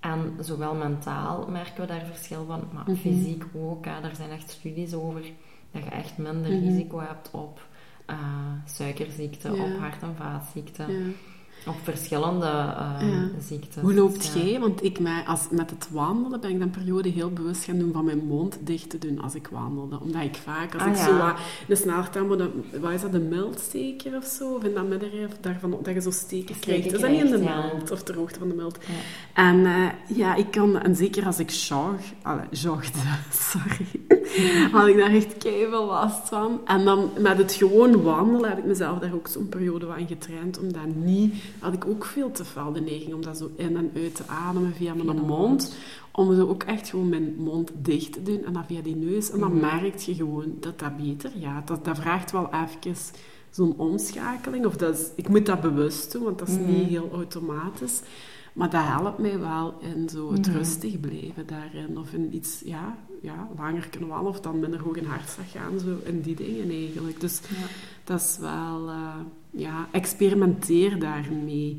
en 0.00 0.32
zowel 0.44 0.74
mentaal 0.74 1.46
merken 1.50 1.80
we 1.80 1.86
daar 1.86 2.04
verschil 2.12 2.44
van, 2.46 2.62
maar 2.72 2.84
Mhm. 2.86 2.96
fysiek 2.96 3.44
ook. 3.54 3.84
Hè. 3.84 3.90
Er 4.08 4.16
zijn 4.16 4.30
echt 4.30 4.50
studies 4.50 4.94
over 4.94 5.24
dat 5.70 5.84
je 5.84 5.90
echt 5.90 6.18
minder 6.18 6.52
Mhm. 6.52 6.66
risico 6.68 7.00
hebt 7.00 7.30
op 7.30 7.66
eh, 8.06 8.16
suikerziekte, 8.64 9.50
Ja. 9.52 9.62
op 9.64 9.78
hart- 9.78 10.02
en 10.02 10.14
vaatziekten, 10.16 10.92
Ja. 10.92 11.10
Op 11.66 11.74
verschillende 11.82 12.46
Ja. 12.46 13.28
ziektes. 13.48 13.82
Hoe 13.82 13.94
loopt 13.94 14.30
Ja. 14.34 14.40
jij? 14.42 14.60
Want 14.60 14.84
ik, 14.84 14.98
mij, 15.00 15.22
als, 15.26 15.40
met 15.50 15.70
het 15.70 15.88
wandelen 15.90 16.40
ben 16.40 16.50
ik 16.50 16.58
dan 16.58 16.70
periode 16.70 17.08
heel 17.08 17.30
bewust 17.30 17.64
gaan 17.64 17.78
doen 17.78 17.92
van 17.92 18.04
mijn 18.04 18.24
mond 18.26 18.58
dicht 18.60 18.90
te 18.90 18.98
doen 18.98 19.20
als 19.22 19.34
ik 19.34 19.48
wandelde. 19.52 20.00
Omdat 20.00 20.22
ik 20.22 20.34
vaak, 20.44 20.74
als 20.74 20.82
Ah, 20.82 20.88
ik 20.88 20.96
ja. 20.96 21.04
zo 21.04 21.16
wat 21.16 21.36
de 21.68 21.76
sneltempo, 21.76 22.36
de, 22.36 22.50
wat 22.80 22.92
is 22.92 23.00
dat, 23.00 23.12
de 23.12 23.18
miltsteker 23.18 24.16
of 24.16 24.24
zo? 24.24 24.54
Of 24.54 24.64
in 24.64 24.74
dat 24.74 24.88
middenrif, 24.88 25.30
daarvan, 25.40 25.78
dat 25.82 25.94
je 25.94 26.00
zo 26.00 26.10
steken 26.10 26.54
Steken 26.54 26.60
krijgt. 26.60 26.92
Is 26.94 27.00
dat 27.00 27.10
niet 27.10 27.20
in 27.24 27.30
de 27.30 27.38
milt 27.38 27.90
of 27.90 28.02
ter 28.02 28.14
hoogte 28.16 28.38
van 28.38 28.48
de 28.48 28.54
milt? 28.54 28.78
Ja. 28.86 28.94
En 29.42 29.66
eh, 29.66 30.16
ja, 30.16 30.34
ik 30.34 30.50
kan, 30.50 30.78
en 30.78 30.96
zeker 30.96 31.26
als 31.26 31.38
ik 31.38 31.50
jog, 31.50 31.94
jogde, 32.50 32.98
sorry, 33.50 33.86
had 34.72 34.86
ik 34.86 34.96
daar 34.96 35.14
echt 35.14 35.38
keihard 35.38 35.84
last 35.86 36.28
van. 36.28 36.60
En 36.64 36.84
dan 36.84 37.10
met 37.18 37.38
het 37.38 37.52
gewoon 37.52 38.02
wandelen 38.02 38.48
heb 38.48 38.58
ik 38.58 38.64
mezelf 38.64 38.98
daar 38.98 39.14
ook 39.14 39.26
zo'n 39.28 39.48
periode 39.48 39.88
aan 39.92 40.06
getraind, 40.06 40.58
om 40.58 40.72
dat 40.72 40.94
niet, 40.94 41.34
had 41.58 41.72
ik 41.72 41.86
ook 41.86 42.04
veel 42.04 42.30
te 42.30 42.44
veel 42.44 42.72
de 42.72 42.80
neiging 42.80 43.14
om 43.14 43.22
dat 43.22 43.36
zo 43.36 43.50
in 43.56 43.76
en 43.76 43.90
uit 43.94 44.14
te 44.14 44.26
ademen 44.26 44.72
via 44.74 44.94
mijn 44.94 45.06
Via 45.06 45.14
mond. 45.16 45.28
mond. 45.28 45.76
Om 46.12 46.34
zo 46.34 46.48
ook 46.48 46.62
echt 46.62 46.88
gewoon 46.88 47.08
mijn 47.08 47.34
mond 47.38 47.70
dicht 47.82 48.12
te 48.12 48.22
doen 48.22 48.44
en 48.44 48.52
dan 48.52 48.64
via 48.66 48.80
die 48.82 48.96
neus. 48.96 49.30
En 49.30 49.38
dan 49.40 49.52
Mhm. 49.52 49.60
merk 49.60 49.96
je 49.98 50.14
gewoon 50.14 50.56
dat 50.60 50.78
dat 50.78 50.96
beter 50.96 51.30
gaat. 51.40 51.66
Dat, 51.68 51.84
dat 51.84 51.98
vraagt 51.98 52.30
wel 52.32 52.48
even 52.52 52.96
zo'n 53.50 53.74
omschakeling. 53.76 54.66
Of 54.66 54.76
dat 54.76 54.94
is, 54.98 55.06
ik 55.14 55.28
moet 55.28 55.46
dat 55.46 55.60
bewust 55.60 56.12
doen, 56.12 56.22
want 56.22 56.38
dat 56.38 56.48
is 56.48 56.54
Mhm. 56.58 56.66
niet 56.66 56.88
heel 56.88 57.10
automatisch. 57.12 58.00
Maar 58.52 58.70
dat 58.70 58.82
helpt 58.84 59.18
mij 59.18 59.38
wel 59.38 59.74
in 59.80 60.08
zo 60.08 60.32
het 60.32 60.46
Mhm. 60.46 60.56
rustig 60.56 61.00
blijven 61.00 61.46
daarin. 61.46 61.98
Of 61.98 62.12
in 62.12 62.34
iets, 62.34 62.62
ja, 62.64 62.96
ja, 63.22 63.48
langer 63.56 63.88
kunnen 63.88 64.08
wandelen 64.08 64.32
of 64.32 64.40
dan 64.40 64.58
minder 64.60 64.80
hoog 64.80 64.96
in 64.96 65.04
hartslag 65.04 65.50
gaan. 65.50 65.78
Zo 65.78 65.96
in 66.04 66.20
die 66.20 66.34
dingen 66.36 66.70
eigenlijk. 66.70 67.20
Dus 67.20 67.40
Ja. 67.48 67.66
dat 68.04 68.20
is 68.20 68.36
wel, 68.40 68.88
eh, 68.88 69.14
ja, 69.56 69.88
experimenteer 69.92 70.98
daarmee. 70.98 71.78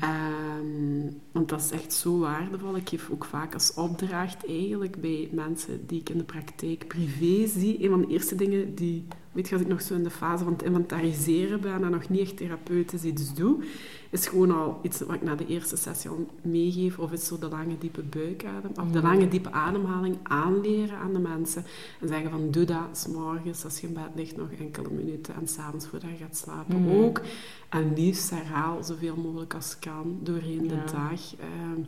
Ehm, 0.00 1.12
want 1.32 1.48
dat 1.48 1.60
is 1.60 1.70
echt 1.70 1.92
zo 1.92 2.18
waardevol. 2.18 2.76
Ik 2.76 2.88
geef 2.88 3.10
ook 3.10 3.24
vaak 3.24 3.54
als 3.54 3.74
opdracht 3.74 4.46
eigenlijk 4.46 5.00
bij 5.00 5.28
mensen 5.32 5.86
die 5.86 6.00
ik 6.00 6.08
in 6.08 6.18
de 6.18 6.24
praktijk 6.24 6.88
privé 6.88 7.46
zie. 7.46 7.84
Een 7.84 7.90
van 7.90 8.00
de 8.00 8.06
eerste 8.06 8.34
dingen 8.34 8.74
die, 8.74 9.06
weet 9.32 9.48
je, 9.48 9.52
als 9.54 9.62
ik 9.62 9.68
nog 9.68 9.82
zo 9.82 9.94
in 9.94 10.02
de 10.02 10.10
fase 10.10 10.44
van 10.44 10.52
het 10.52 10.62
inventariseren 10.62 11.60
ben 11.60 11.84
en 11.84 11.90
nog 11.90 12.08
niet 12.08 12.20
echt 12.20 12.36
therapeutisch 12.36 13.02
iets 13.02 13.34
doe, 13.34 13.64
is 14.10 14.26
gewoon 14.26 14.50
al 14.50 14.78
iets 14.82 15.00
wat 15.00 15.14
ik 15.14 15.22
na 15.22 15.34
de 15.34 15.46
eerste 15.46 15.76
sessie 15.76 16.10
al 16.10 16.26
meegeef. 16.42 16.98
Of 16.98 17.12
is 17.12 17.26
zo 17.26 17.38
de 17.38 17.48
lange 17.48 17.78
diepe 17.78 18.02
buikadem, 18.02 18.70
of 18.80 18.90
de 18.90 19.02
lange 19.02 19.28
diepe 19.28 19.52
ademhaling 19.52 20.16
aanleren 20.22 20.96
aan 20.98 21.12
de 21.12 21.18
mensen. 21.18 21.64
En 22.00 22.08
zeggen 22.08 22.30
van, 22.30 22.50
doe 22.50 22.64
dat 22.64 22.88
s 22.98 23.06
morgens 23.06 23.64
als 23.64 23.80
je 23.80 23.86
in 23.86 23.92
bed 23.92 24.08
ligt 24.14 24.36
nog 24.36 24.48
enkele 24.58 24.90
minuten 24.90 25.34
en 25.34 25.48
s'avonds 25.48 25.86
voordat 25.86 26.10
je 26.10 26.16
gaat 26.16 26.36
slapen 26.36 26.82
Mhm. 26.82 26.96
ook. 27.02 27.20
En 27.68 27.92
liefst 27.94 28.30
herhaal 28.30 28.82
zoveel 28.82 29.16
mogelijk 29.16 29.54
als 29.54 29.78
kan 29.78 30.18
doorheen 30.22 30.68
de 30.68 30.82
dag. 30.92 31.34
ehm, 31.38 31.80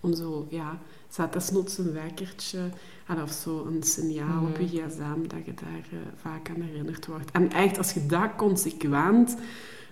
om 0.00 0.14
zo, 0.14 0.46
ja, 0.50 0.78
zet 1.08 1.32
desnoods 1.32 1.78
een 1.78 1.92
wekkertje 1.92 2.58
en 3.06 3.22
of 3.22 3.30
zo 3.30 3.64
een 3.66 3.82
signaal 3.82 4.44
op 4.44 4.56
je 4.58 4.62
Mhm. 4.80 4.88
gsm 4.88 5.28
dat 5.28 5.44
je 5.46 5.54
daar 5.54 5.86
eh, 5.92 5.98
vaak 6.16 6.48
aan 6.50 6.60
herinnerd 6.60 7.06
wordt. 7.06 7.30
En 7.30 7.52
echt, 7.52 7.78
als 7.78 7.92
je 7.92 8.06
dat 8.06 8.30
consequent 8.36 9.36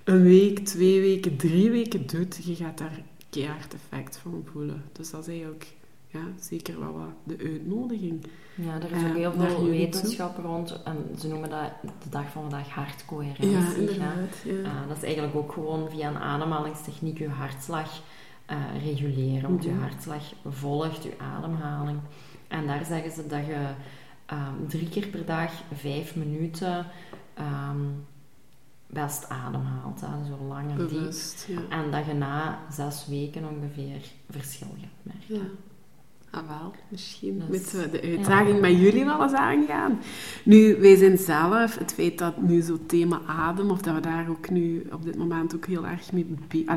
een 0.05 0.22
week, 0.22 0.59
twee 0.59 1.00
weken, 1.00 1.37
drie 1.37 1.70
weken 1.70 2.07
doet, 2.07 2.44
je 2.44 2.55
gaat 2.55 2.79
daar 2.79 3.00
keihard 3.31 3.74
effect 3.74 4.16
van 4.16 4.44
voelen. 4.53 4.83
Dus 4.92 5.11
dat 5.11 5.20
is 5.20 5.29
eigenlijk 5.29 5.66
ja, 6.07 6.20
zeker 6.40 6.81
wel 6.81 6.92
wat 6.92 7.37
de 7.38 7.44
uitnodiging. 7.44 8.27
Ja, 8.55 8.74
er 8.74 8.92
is 8.92 9.03
Eh, 9.03 9.09
ook 9.09 9.16
heel 9.16 9.33
naar 9.37 9.48
veel 9.48 9.59
toe. 9.59 9.68
wetenschap 9.70 10.38
rond. 10.44 10.83
En 10.85 10.96
ze 11.18 11.29
noemen 11.29 11.50
dat 11.50 11.70
de 12.03 12.09
dag 12.11 12.31
van 12.31 12.42
vandaag 12.42 12.68
hartcoherentie. 12.68 13.50
Ja, 13.50 13.74
inderdaad. 13.77 14.37
Ja. 14.44 14.53
Eh, 14.62 14.88
dat 14.88 14.96
is 14.96 15.03
eigenlijk 15.03 15.35
ook 15.35 15.53
gewoon 15.53 15.90
via 15.90 16.09
een 16.09 16.16
ademhalingstechniek 16.18 17.18
je 17.18 17.29
hartslag 17.29 18.00
eh, 18.46 18.57
reguleren. 18.85 19.50
Want 19.50 19.64
je 19.64 19.70
Mhm. 19.70 19.81
hartslag 19.81 20.22
volgt 20.48 21.03
je 21.03 21.12
ademhaling. 21.37 21.98
En 22.54 22.66
daar 22.66 22.84
zeggen 22.84 23.10
ze 23.10 23.26
dat 23.26 23.46
je 23.46 23.66
ehm, 24.26 24.66
drie 24.68 24.88
keer 24.88 25.06
per 25.06 25.24
dag 25.24 25.52
vijf 25.72 26.16
minuten 26.16 26.86
ehm, 27.34 27.80
best 28.86 29.28
ademhaalt. 29.28 30.00
Hè, 30.00 30.24
zo 30.26 30.44
lang 30.44 30.70
en 30.70 30.86
diep. 30.86 31.12
Ja. 31.46 31.60
En 31.68 31.90
dat 31.90 32.06
je 32.06 32.12
na 32.12 32.58
zes 32.70 33.06
weken 33.06 33.48
ongeveer 33.48 34.02
verschil 34.30 34.76
gaat 34.80 35.14
merken. 35.14 35.34
Ja. 35.34 35.50
Ah, 36.35 36.47
wel. 36.49 36.73
Misschien 36.88 37.38
Dus, 37.38 37.49
moeten 37.49 37.81
we 37.81 37.90
de 37.90 38.03
uitdaging 38.03 38.61
met 38.61 38.79
jullie 38.81 39.05
wel 39.05 39.23
eens 39.23 39.33
aangaan. 39.33 39.99
Nu, 40.44 40.77
wij 40.81 40.97
zijn 40.97 41.18
zelf, 41.18 41.79
het 41.79 41.92
feit 41.94 42.18
dat 42.18 42.42
nu 42.42 42.61
zo 42.61 42.79
thema 42.87 43.20
adem, 43.27 43.70
of 43.70 43.83
dat 43.83 43.94
we 43.94 44.01
daar 44.01 44.29
ook 44.29 44.51
nu 44.51 44.87
op 44.92 45.05
dit 45.05 45.16
moment 45.16 45.55
ook 45.55 45.66
heel 45.66 45.87
erg 45.87 46.12
mee 46.12 46.27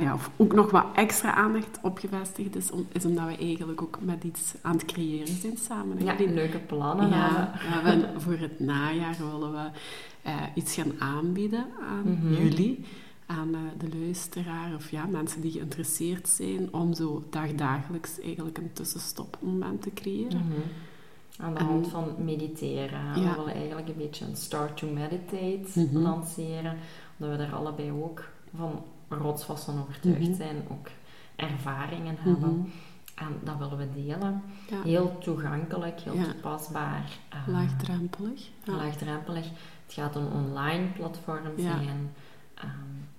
ja, 0.02 0.14
of 0.14 0.30
ook 0.36 0.54
nog 0.54 0.72
wat 0.72 0.86
extra 0.96 1.34
aandacht 1.34 1.80
op 1.82 1.98
gevestigd 1.98 2.56
is, 2.56 2.72
om, 2.72 2.86
is 2.92 3.06
omdat 3.06 3.26
we 3.26 3.38
eigenlijk 3.38 3.82
ook 3.82 3.98
met 4.02 4.24
iets 4.24 4.54
aan 4.62 4.74
het 4.76 4.86
creëren 4.86 5.28
zijn 5.42 5.58
samen. 5.58 6.04
Ja, 6.04 6.16
jullie? 6.18 6.34
leuke 6.34 6.58
plannen 6.60 7.10
Ja, 7.10 7.52
hebben 7.56 8.22
voor 8.22 8.38
het 8.38 8.60
najaar 8.60 9.16
willen 9.32 9.52
we 9.52 9.70
eh, 10.22 10.34
iets 10.56 10.74
gaan 10.74 10.92
aanbieden 11.00 11.66
aan 11.90 12.20
Mhm. 12.22 12.34
jullie, 12.44 12.86
aan 13.28 13.54
eh, 13.56 13.60
de 13.78 13.98
luisteraar 13.98 14.76
of 14.76 14.92
ja, 14.92 15.06
mensen 15.06 15.42
die 15.42 15.52
geïnteresseerd 15.52 16.28
zijn 16.28 16.74
om 16.74 16.94
zo 16.94 17.24
dagdagelijks 17.30 18.20
eigenlijk 18.20 18.58
een 18.58 18.74
tussenstopmoment 18.74 19.82
te 19.82 19.94
creëren. 19.94 20.46
Mhm. 20.48 20.60
Aan 21.38 21.54
de 21.54 21.60
En- 21.60 21.66
hand 21.66 21.88
van 21.88 22.16
mediteren. 22.18 23.06
Ja. 23.22 23.30
We 23.30 23.36
willen 23.36 23.54
eigenlijk 23.54 23.88
een 23.88 23.98
beetje 23.98 24.26
een 24.26 24.36
start 24.36 24.78
to 24.78 24.88
meditate 24.88 25.80
Mhm. 25.80 25.98
lanceren. 25.98 26.78
Omdat 27.20 27.38
we 27.38 27.44
daar 27.44 27.56
allebei 27.56 27.92
ook 27.92 28.24
van 28.56 28.84
rotsvast 29.10 29.64
van 29.64 29.80
overtuigd 29.80 30.20
Mhm. 30.28 30.34
zijn. 30.36 30.56
Ook 30.72 30.88
ervaringen 31.36 32.16
hebben. 32.20 32.72
En 33.16 33.40
dat 33.44 33.58
willen 33.58 33.78
we 33.78 33.88
delen. 33.94 34.42
Ja, 34.70 34.82
Heel 34.84 35.18
toegankelijk, 35.20 36.00
heel 36.00 36.16
Ja. 36.16 36.24
toepasbaar. 36.24 37.18
eh, 37.30 37.38
laagdrempelig. 37.48 38.50
Laagdrempelig. 38.64 39.46
Het 39.86 39.94
gaat 39.94 40.16
een 40.16 40.28
online 40.32 40.86
platform 40.88 41.44
zijn. 41.58 42.12
Ehm, 42.58 42.70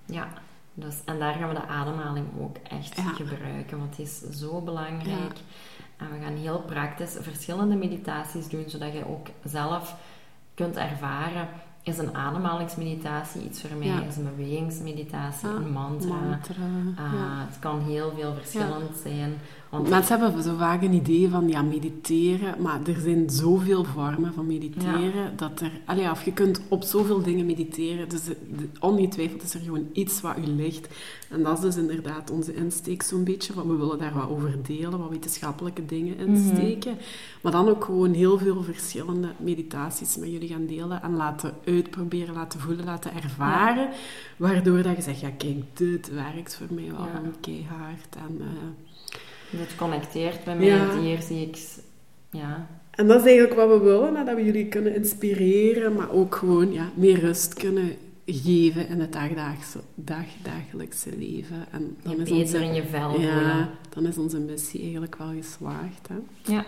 ja, 0.05 0.27
dus, 0.73 0.95
en 1.05 1.19
daar 1.19 1.33
gaan 1.33 1.47
we 1.49 1.53
de 1.55 1.67
ademhaling 1.67 2.27
ook 2.39 2.57
echt 2.57 2.95
Ja. 2.95 3.03
gebruiken, 3.03 3.77
want 3.77 3.97
het 3.97 4.07
is 4.07 4.19
zo 4.39 4.61
belangrijk. 4.61 5.37
En 5.97 6.11
we 6.11 6.19
gaan 6.25 6.35
heel 6.35 6.59
praktisch 6.59 7.17
verschillende 7.19 7.75
meditaties 7.75 8.49
doen, 8.49 8.63
zodat 8.67 8.93
je 8.93 9.07
ook 9.07 9.27
zelf 9.43 9.95
kunt 10.53 10.75
ervaren. 10.77 11.47
Is 11.83 11.97
een 11.97 12.15
ademhalingsmeditatie 12.15 13.43
iets 13.43 13.61
voor 13.61 13.77
mij? 13.77 13.87
Ja. 13.87 14.01
Is 14.01 14.15
een 14.17 14.35
bewegingsmeditatie? 14.35 15.47
Ah, 15.47 15.53
een 15.55 15.71
mantra? 15.71 16.13
Mantra. 16.15 16.63
Ah, 16.95 17.13
ja. 17.13 17.45
Het 17.47 17.59
kan 17.59 17.81
heel 17.81 18.11
veel 18.15 18.33
verschillend 18.33 18.97
zijn. 19.03 19.37
Want 19.69 19.89
Mensen 19.89 20.19
hebben 20.19 20.43
zo 20.43 20.55
vaak 20.57 20.81
een 20.81 20.93
idee 20.93 21.29
van 21.29 21.47
ja, 21.47 21.61
mediteren, 21.61 22.61
maar 22.61 22.79
er 22.87 22.99
zijn 22.99 23.29
zoveel 23.29 23.83
vormen 23.83 24.33
van 24.33 24.47
mediteren 24.47 25.37
dat 25.37 25.61
er, 25.61 25.71
allee, 25.85 26.09
of 26.11 26.25
je 26.25 26.33
kunt 26.33 26.61
op 26.67 26.83
zoveel 26.83 27.21
dingen 27.23 27.45
mediteren, 27.45 28.09
dus 28.09 28.21
ongetwijfeld 28.79 29.43
is 29.43 29.53
er 29.53 29.59
gewoon 29.59 29.87
iets 29.93 30.21
wat 30.21 30.37
u 30.37 30.45
ligt. 30.47 30.87
En 31.29 31.43
dat 31.43 31.57
is 31.57 31.63
dus 31.63 31.75
inderdaad 31.77 32.31
onze 32.31 32.55
insteek 32.55 33.01
zo'n 33.01 33.23
beetje, 33.23 33.53
want 33.53 33.67
we 33.67 33.75
willen 33.75 33.97
daar 33.97 34.13
wat 34.13 34.29
over 34.29 34.57
delen, 34.63 34.99
wat 34.99 35.09
wetenschappelijke 35.09 35.85
dingen 35.85 36.17
insteken, 36.17 36.97
maar 37.41 37.51
dan 37.51 37.67
ook 37.69 37.83
gewoon 37.85 38.13
heel 38.13 38.37
veel 38.37 38.63
verschillende 38.63 39.29
meditaties 39.37 40.17
met 40.17 40.31
jullie 40.31 40.47
gaan 40.49 40.65
delen 40.65 41.01
en 41.01 41.15
laten 41.15 41.53
uitproberen, 41.65 42.33
laten 42.33 42.59
voelen, 42.59 42.85
laten 42.85 43.13
ervaren, 43.13 43.89
waardoor 44.37 44.81
dat 44.83 44.95
je 44.95 45.01
zegt, 45.01 45.19
ja 45.19 45.29
kijk, 45.37 45.63
dit 45.73 46.13
werkt 46.13 46.55
voor 46.55 46.67
mij 46.69 46.91
wel 46.91 47.05
Ja. 47.05 47.21
keihard 47.41 48.15
en... 48.15 48.37
eh, 48.41 48.47
het 49.57 49.75
connecteert 49.75 50.43
bij 50.43 50.55
mij. 50.55 50.65
Ja. 50.65 50.97
Hier 50.99 51.21
zie 51.21 51.47
ik... 51.47 51.57
Ja, 52.31 52.67
En 52.91 53.07
dat 53.07 53.19
is 53.19 53.25
eigenlijk 53.25 53.55
wat 53.59 53.69
we 53.69 53.79
willen, 53.85 54.15
hè, 54.15 54.23
dat 54.23 54.35
we 54.35 54.43
jullie 54.45 54.67
kunnen 54.67 54.95
inspireren, 54.95 55.93
maar 55.95 56.09
ook 56.11 56.35
gewoon 56.35 56.71
ja, 56.73 56.89
meer 56.93 57.19
rust 57.19 57.53
kunnen 57.53 57.95
geven 58.25 58.87
in 58.87 58.99
het 58.99 59.13
dagdagse, 59.13 59.79
dagdagelijkse 59.95 61.09
leven. 61.17 61.65
En 61.71 61.97
je 62.03 62.09
dan 62.09 62.19
is, 62.19 62.29
beter 62.29 62.39
onze, 62.39 62.63
in 62.65 62.73
je 62.73 62.83
vel 62.83 63.09
voelen. 63.11 63.29
ja, 63.47 63.69
dan 63.89 64.05
is 64.05 64.17
onze 64.17 64.39
missie 64.39 64.81
eigenlijk 64.81 65.15
wel 65.15 65.31
geslaagd. 65.37 66.07
Hè? 66.07 66.15
Ja. 66.53 66.65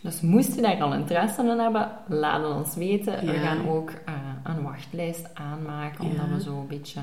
Dus 0.00 0.20
moest 0.20 0.54
je 0.54 0.60
daar 0.62 0.82
al 0.82 0.94
interesse 0.94 1.42
in 1.42 1.58
hebben, 1.58 1.90
laat 2.08 2.42
het 2.42 2.52
ons 2.56 2.74
weten. 2.74 3.26
We 3.26 3.32
gaan 3.32 3.68
ook 3.68 3.90
eh, 3.90 4.14
een 4.44 4.62
wachtlijst 4.62 5.26
aanmaken, 5.34 6.04
omdat 6.04 6.26
Ja. 6.28 6.34
we 6.34 6.40
zo 6.42 6.58
een 6.60 6.66
beetje 6.66 7.00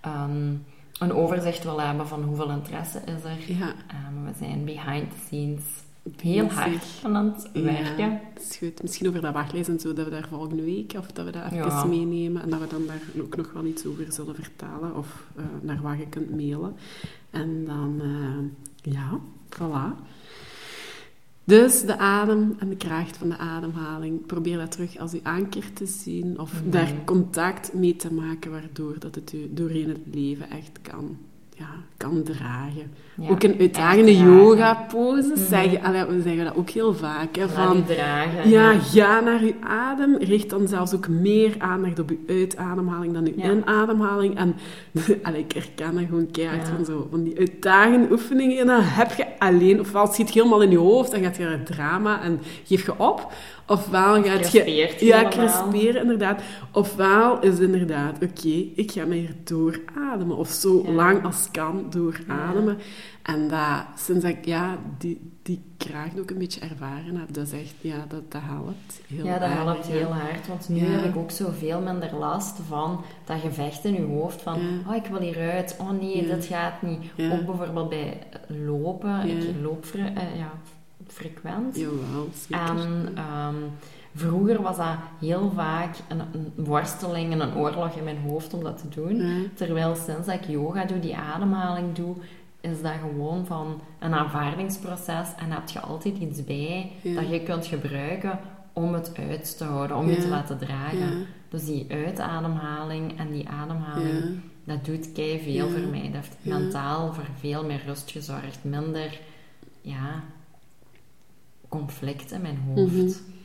ehm, 0.00 0.52
een 0.98 1.12
overzicht 1.12 1.64
willen 1.64 1.86
hebben 1.86 2.08
van 2.08 2.22
hoeveel 2.22 2.50
interesse 2.50 2.98
is 2.98 3.24
er. 3.24 3.56
Ja, 3.58 3.72
Ehm, 3.86 4.24
we 4.24 4.30
zijn 4.38 4.64
behind 4.64 5.10
the 5.10 5.16
scenes 5.26 5.62
heel 6.20 6.46
bezig. 6.46 6.60
hard 7.02 7.14
aan 7.14 7.32
het 7.34 7.48
werken. 7.52 7.98
Ja, 8.10 8.20
dat 8.34 8.42
is 8.50 8.56
goed. 8.56 8.82
Misschien 8.82 9.08
over 9.08 9.20
dat 9.20 9.32
wachtlijst 9.32 9.68
en 9.68 9.80
zo, 9.80 9.92
dat 9.92 10.04
we 10.04 10.10
daar 10.10 10.28
volgende 10.28 10.62
week, 10.64 10.92
of 10.98 11.06
dat 11.06 11.24
we 11.24 11.30
dat 11.30 11.44
even 11.44 11.56
Ja. 11.56 11.84
meenemen 11.84 12.42
en 12.42 12.50
dat 12.50 12.60
we 12.60 12.66
dan 12.66 12.86
daar 12.86 13.00
ook 13.24 13.36
nog 13.36 13.52
wel 13.52 13.64
iets 13.64 13.86
over 13.86 14.12
zullen 14.12 14.34
vertellen, 14.34 14.96
of 14.96 15.24
eh, 15.36 15.44
naar 15.60 15.80
waar 15.82 15.98
je 15.98 16.06
kunt 16.08 16.30
mailen. 16.36 16.74
En 17.30 17.64
dan, 17.64 18.00
eh, 18.00 18.92
ja, 18.92 19.18
voilà. 19.50 19.96
Dus 21.48 21.82
de 21.82 21.98
adem 21.98 22.54
en 22.58 22.68
de 22.68 22.76
kracht 22.76 23.16
van 23.16 23.28
de 23.28 23.36
ademhaling, 23.36 24.26
probeer 24.26 24.56
dat 24.58 24.70
terug 24.70 24.98
als 24.98 25.12
uw 25.12 25.20
anker 25.22 25.72
te 25.72 25.86
zien, 25.86 26.38
of 26.38 26.52
Mhm. 26.62 26.70
daar 26.70 26.92
contact 27.04 27.72
mee 27.74 27.96
te 27.96 28.12
maken, 28.12 28.50
waardoor 28.50 28.98
dat 28.98 29.14
het 29.14 29.32
u 29.32 29.48
doorheen 29.54 29.88
het 29.88 30.14
leven 30.14 30.50
echt 30.50 30.78
kan, 30.82 31.16
ja, 31.56 31.70
kan 31.98 32.22
dragen. 32.22 32.92
Ja, 33.14 33.28
ook 33.30 33.42
in 33.42 33.56
uitdagende 33.60 34.14
zeggen, 35.34 35.82
allee, 35.82 36.04
we 36.04 36.22
zeggen 36.22 36.44
dat 36.44 36.56
ook 36.56 36.70
heel 36.70 36.94
vaak. 36.94 37.36
Hè, 37.36 37.48
van, 37.48 37.76
je 37.76 37.94
dragen. 37.94 38.50
ja, 38.50 38.72
ga 38.78 39.20
naar 39.20 39.40
uw 39.40 39.54
adem. 39.60 40.16
Richt 40.16 40.50
dan 40.50 40.68
zelfs 40.68 40.94
ook 40.94 41.08
meer 41.08 41.54
aandacht 41.58 41.98
op 41.98 42.10
uw 42.10 42.18
uitademhaling 42.28 43.12
dan 43.12 43.26
uw 43.26 43.32
Ja. 43.36 43.50
inademhaling. 43.50 44.36
En 44.36 44.54
allee, 45.22 45.40
ik 45.40 45.52
herken 45.52 45.94
dat 45.94 46.04
gewoon 46.04 46.30
keihard 46.30 46.68
van 46.68 46.84
zo. 46.84 47.06
Van 47.10 47.22
die 47.22 47.38
uitdagende 47.38 48.10
oefeningen. 48.10 48.58
En 48.58 48.66
dan 48.66 48.80
heb 48.82 49.12
je 49.12 49.26
alleen... 49.38 49.80
Ofwel 49.80 50.06
schiet 50.06 50.32
je 50.32 50.38
helemaal 50.38 50.62
in 50.62 50.70
je 50.70 50.78
hoofd. 50.78 51.10
Dan 51.10 51.22
gaat 51.22 51.36
je 51.36 51.42
naar 51.42 51.52
het 51.52 51.66
drama 51.66 52.22
en 52.22 52.40
geef 52.64 52.86
je 52.86 52.98
op. 52.98 53.32
Ofwel 53.66 54.22
gaat 54.22 54.52
je... 54.52 54.96
Ja, 54.98 55.28
crisperen 55.28 56.02
inderdaad. 56.02 56.40
Ofwel 56.72 57.40
is 57.40 57.58
inderdaad... 57.58 58.14
Oké, 58.22 58.64
ik 58.74 58.90
ga 58.90 59.04
mij 59.04 59.16
hier 59.16 59.34
doorademen. 59.44 60.36
Of 60.36 60.48
zo 60.48 60.84
lang 60.94 61.24
als 61.24 61.48
kan 61.52 61.86
doorademen. 61.92 62.78
En 63.22 63.48
dat, 63.48 63.84
sinds 63.96 64.24
ik 64.24 64.44
ja, 64.44 64.78
die, 64.98 65.30
die 65.42 65.62
kracht 65.76 66.20
ook 66.20 66.30
een 66.30 66.38
beetje 66.38 66.60
ervaren 66.60 67.16
heb, 67.16 67.32
dat 67.34 67.46
is 67.46 67.52
echt, 67.52 67.74
ja, 67.80 68.04
dat, 68.08 68.32
dat 68.32 68.42
helpt 68.44 69.00
heel 69.06 69.24
Ja, 69.24 69.38
dat 69.38 69.48
helpt 69.48 69.86
ja. 69.86 69.92
heel 69.92 70.12
hard. 70.12 70.46
Want 70.46 70.68
nu 70.68 70.78
heb 70.78 71.04
ik 71.04 71.16
ook 71.16 71.30
zoveel 71.30 71.80
minder 71.80 72.14
last 72.14 72.58
van 72.68 73.04
dat 73.24 73.40
gevecht 73.40 73.84
in 73.84 73.94
je 73.94 74.02
hoofd. 74.02 74.42
Van, 74.42 74.60
oh, 74.86 74.94
ik 74.94 75.06
wil 75.06 75.20
hieruit. 75.20 75.76
Oh 75.80 75.90
nee, 75.90 76.26
dat 76.26 76.44
gaat 76.44 76.82
niet. 76.82 77.02
Ook 77.32 77.46
bijvoorbeeld 77.46 77.88
bij 77.88 78.18
lopen. 78.46 79.28
Ik 79.28 79.54
loop 79.62 79.84
eh, 79.94 80.36
ja, 80.36 80.52
frequent. 81.06 81.76
Jawel, 81.76 82.28
zeker. 82.32 82.66
En 82.66 83.12
ehm, 83.14 83.56
vroeger 84.18 84.62
was 84.62 84.76
dat 84.76 84.96
heel 85.20 85.50
vaak 85.54 85.96
een, 86.08 86.20
een 86.32 86.64
worsteling 86.64 87.32
en 87.32 87.40
een 87.40 87.54
oorlog 87.54 87.94
in 87.96 88.04
mijn 88.04 88.18
hoofd 88.20 88.54
om 88.54 88.62
dat 88.62 88.78
te 88.78 89.00
doen. 89.00 89.50
Terwijl 89.54 89.94
sinds 89.94 90.26
dat 90.26 90.34
ik 90.34 90.44
yoga 90.48 90.84
doe, 90.84 91.00
die 91.00 91.16
ademhaling 91.16 91.94
doe, 91.94 92.14
is 92.60 92.82
dat 92.82 92.92
gewoon 93.00 93.46
van 93.46 93.80
een 93.98 94.14
aanvaardingsproces 94.14 95.28
en 95.38 95.50
heb 95.50 95.68
je 95.68 95.80
altijd 95.80 96.16
iets 96.18 96.44
bij 96.44 96.92
Ja. 97.02 97.20
dat 97.20 97.30
je 97.30 97.42
kunt 97.42 97.66
gebruiken 97.66 98.38
om 98.72 98.94
het 98.94 99.12
uit 99.30 99.56
te 99.58 99.64
houden, 99.64 99.96
om 99.96 100.08
je 100.08 100.16
te 100.16 100.28
laten 100.28 100.58
dragen. 100.58 100.98
Ja. 101.18 101.24
Dus 101.48 101.64
die 101.64 101.86
uitademhaling 101.90 103.18
en 103.18 103.32
die 103.32 103.48
ademhaling, 103.48 104.40
dat 104.64 104.84
doet 104.84 105.12
kei 105.12 105.40
veel 105.42 105.68
voor 105.68 105.88
mij. 105.90 106.02
Dat 106.12 106.12
heeft 106.12 106.36
mentaal 106.42 107.12
voor 107.12 107.26
veel 107.38 107.64
meer 107.64 107.82
rust 107.86 108.10
gezorgd. 108.10 108.58
Minder, 108.64 109.20
ja, 109.80 110.22
conflict 111.68 112.32
in 112.32 112.40
mijn 112.40 112.58
hoofd. 112.66 112.92
Mhm. 112.92 113.36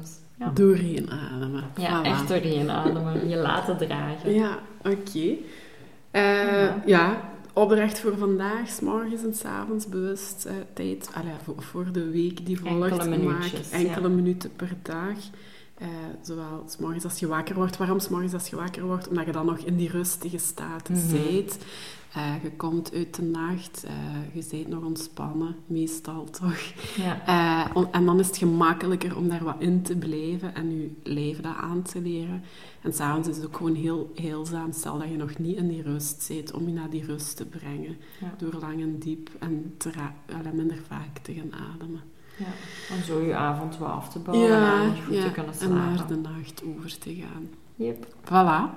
Dus 0.00 0.10
ja, 0.38 0.50
Doorheen 0.50 1.10
ademen. 1.10 1.64
ja 1.76 2.02
Voilà. 2.02 2.06
echt 2.06 2.28
doorheen 2.28 2.70
ademen. 2.70 3.28
Je 3.28 3.36
laten 3.36 3.76
dragen. 3.76 4.32
Ja, 4.34 4.58
oké. 4.82 5.34
Eh, 6.10 6.22
Ja. 6.42 6.82
ja, 6.86 7.30
opdracht 7.52 7.98
voor 8.00 8.16
vandaag, 8.18 8.68
s 8.68 8.80
morgens 8.80 9.22
en 9.24 9.34
s 9.34 9.44
avonds 9.44 9.88
bewust 9.88 10.44
eh, 10.44 10.54
tijd 10.74 11.10
allee, 11.14 11.32
voor, 11.44 11.62
voor 11.62 11.92
de 11.92 12.10
week 12.10 12.46
die 12.46 12.58
volgt. 12.60 12.90
Enkele 12.90 13.08
maak 13.10 13.18
minuutjes, 13.18 13.70
enkele 13.70 14.08
ja. 14.08 14.14
minuten 14.14 14.50
per 14.56 14.70
dag. 14.82 15.16
Eh, 15.74 15.88
zowel 16.22 16.62
s 16.68 16.76
morgens 16.78 17.04
als 17.04 17.18
je 17.18 17.26
wakker 17.26 17.54
wordt. 17.54 17.76
Waarom 17.76 17.98
s 18.00 18.08
morgens 18.08 18.32
als 18.32 18.48
je 18.48 18.56
wakker 18.56 18.84
wordt? 18.86 19.08
Omdat 19.08 19.26
je 19.26 19.32
dan 19.32 19.46
nog 19.46 19.58
in 19.58 19.76
die 19.76 19.88
rustige 19.90 20.38
staat 20.38 20.88
Mhm. 20.88 21.08
zijt. 21.08 21.64
Eh, 22.14 22.42
je 22.42 22.50
komt 22.56 22.92
uit 22.94 23.14
de 23.14 23.22
nacht, 23.22 23.84
eh, 23.84 23.92
je 24.34 24.42
zijt 24.42 24.68
nog 24.68 24.84
ontspannen, 24.84 25.56
meestal 25.66 26.24
toch. 26.30 26.58
Ja. 26.96 27.70
On- 27.74 27.92
en 27.92 28.04
dan 28.04 28.20
is 28.20 28.26
het 28.26 28.36
gemakkelijker 28.36 29.16
om 29.16 29.28
daar 29.28 29.44
wat 29.44 29.56
in 29.58 29.82
te 29.82 29.96
blijven 29.96 30.54
en 30.54 30.70
je 30.80 30.90
leven 31.02 31.42
dat 31.42 31.56
aan 31.56 31.82
te 31.82 32.00
leren. 32.00 32.42
En 32.82 32.92
s'avonds 32.92 33.28
is 33.28 33.36
het 33.36 33.46
ook 33.46 33.56
gewoon 33.56 33.74
heel 33.74 34.10
heelzaam, 34.14 34.72
stel 34.72 34.98
dat 34.98 35.08
je 35.08 35.16
nog 35.16 35.38
niet 35.38 35.56
in 35.56 35.68
die 35.68 35.82
rust 35.82 36.22
zit, 36.22 36.52
om 36.52 36.66
je 36.66 36.72
naar 36.74 36.90
die 36.90 37.04
rust 37.04 37.36
te 37.36 37.44
brengen. 37.46 37.96
Ja. 38.20 38.34
Door 38.38 38.54
lang 38.60 38.80
en 38.82 38.98
diep 38.98 39.30
en 39.38 39.74
te 39.76 39.90
minder 40.52 40.78
vaak 40.88 41.18
te 41.18 41.32
gaan 41.32 41.52
ademen. 41.74 42.00
Ja, 42.38 42.46
om 42.96 43.02
zo 43.02 43.20
je 43.20 43.34
avond 43.34 43.78
wat 43.78 43.88
af 43.88 44.08
te 44.08 44.18
bouwen 44.18 44.50
en 44.52 45.02
goed 45.04 45.20
te 45.20 45.30
kunnen 45.32 45.54
en 45.60 45.74
naar 45.74 45.90
de 45.90 45.96
slapen. 45.96 46.20
nacht 46.20 46.62
over 46.64 46.98
te 46.98 47.14
gaan. 47.14 47.48
Yep. 47.76 48.06
Voilà, 48.24 48.74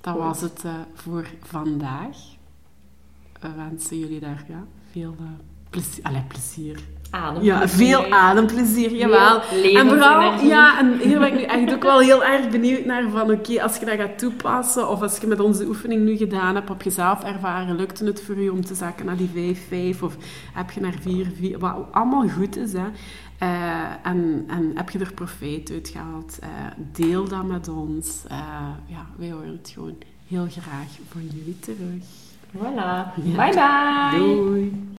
dat 0.00 0.14
Goed. 0.14 0.22
was 0.22 0.40
het 0.40 0.64
eh, 0.64 0.74
voor 0.94 1.26
vandaag. 1.42 2.16
We 3.40 3.52
wensen 3.52 3.98
jullie 3.98 4.20
daar 4.20 4.44
ja, 4.48 4.64
veel 4.90 5.14
eh, 5.18 5.24
plezier, 5.70 6.04
allee, 6.04 6.22
plezier 6.22 6.80
Adem. 7.10 7.42
Ja, 7.42 7.68
veel 7.68 8.12
ademplezier, 8.12 8.92
jawel. 8.94 9.42
En 9.74 9.88
vooral, 9.88 10.40
ja, 10.40 10.78
en 10.78 10.98
hier 10.98 11.18
ben 11.18 11.28
ik 11.28 11.34
nu 11.34 11.42
echt 11.42 11.74
ook 11.74 11.82
wel 11.82 11.98
heel 11.98 12.24
erg 12.24 12.48
benieuwd 12.48 12.84
naar 12.84 13.10
van, 13.10 13.30
oké, 13.30 13.62
als 13.62 13.76
je 13.76 13.84
dat 13.84 13.96
gaat 13.96 14.18
toepassen, 14.18 14.88
of 14.88 15.02
als 15.02 15.18
je 15.18 15.26
met 15.26 15.40
onze 15.40 15.66
oefening 15.66 16.04
nu 16.04 16.16
gedaan 16.16 16.54
hebt, 16.54 16.70
op 16.70 16.82
jezelf 16.82 17.22
ervaren, 17.22 17.76
lukte 17.76 18.04
het 18.04 18.22
voor 18.22 18.38
je 18.38 18.52
om 18.52 18.64
te 18.64 18.74
zakken 18.74 19.06
naar 19.06 19.16
die 19.16 19.56
5-5, 19.96 20.02
of 20.02 20.16
heb 20.52 20.70
je 20.70 20.80
naar 20.80 20.94
4-4, 21.54 21.58
wat 21.58 21.76
allemaal 21.90 22.28
goed 22.28 22.56
is, 22.56 22.72
hè. 22.72 22.86
Eh, 23.38 24.06
en, 24.06 24.44
en 24.48 24.70
heb 24.74 24.90
je 24.90 24.98
er 24.98 25.12
profijt 25.12 25.70
uit 25.70 25.88
gehaald? 25.88 26.38
Eh, 26.38 26.48
deel 26.92 27.28
dat 27.28 27.46
met 27.46 27.68
ons. 27.68 28.24
Eh, 28.28 28.38
ja, 28.86 29.06
wij 29.16 29.30
horen 29.30 29.58
het 29.62 29.70
gewoon 29.74 29.96
heel 30.28 30.46
graag 30.50 30.88
van 31.08 31.22
jullie 31.32 31.58
terug. 31.58 32.02
Voilà. 32.56 33.22
Ja. 33.22 33.36
Bye 33.36 33.54
bye. 33.54 34.18
Doei! 34.18 34.98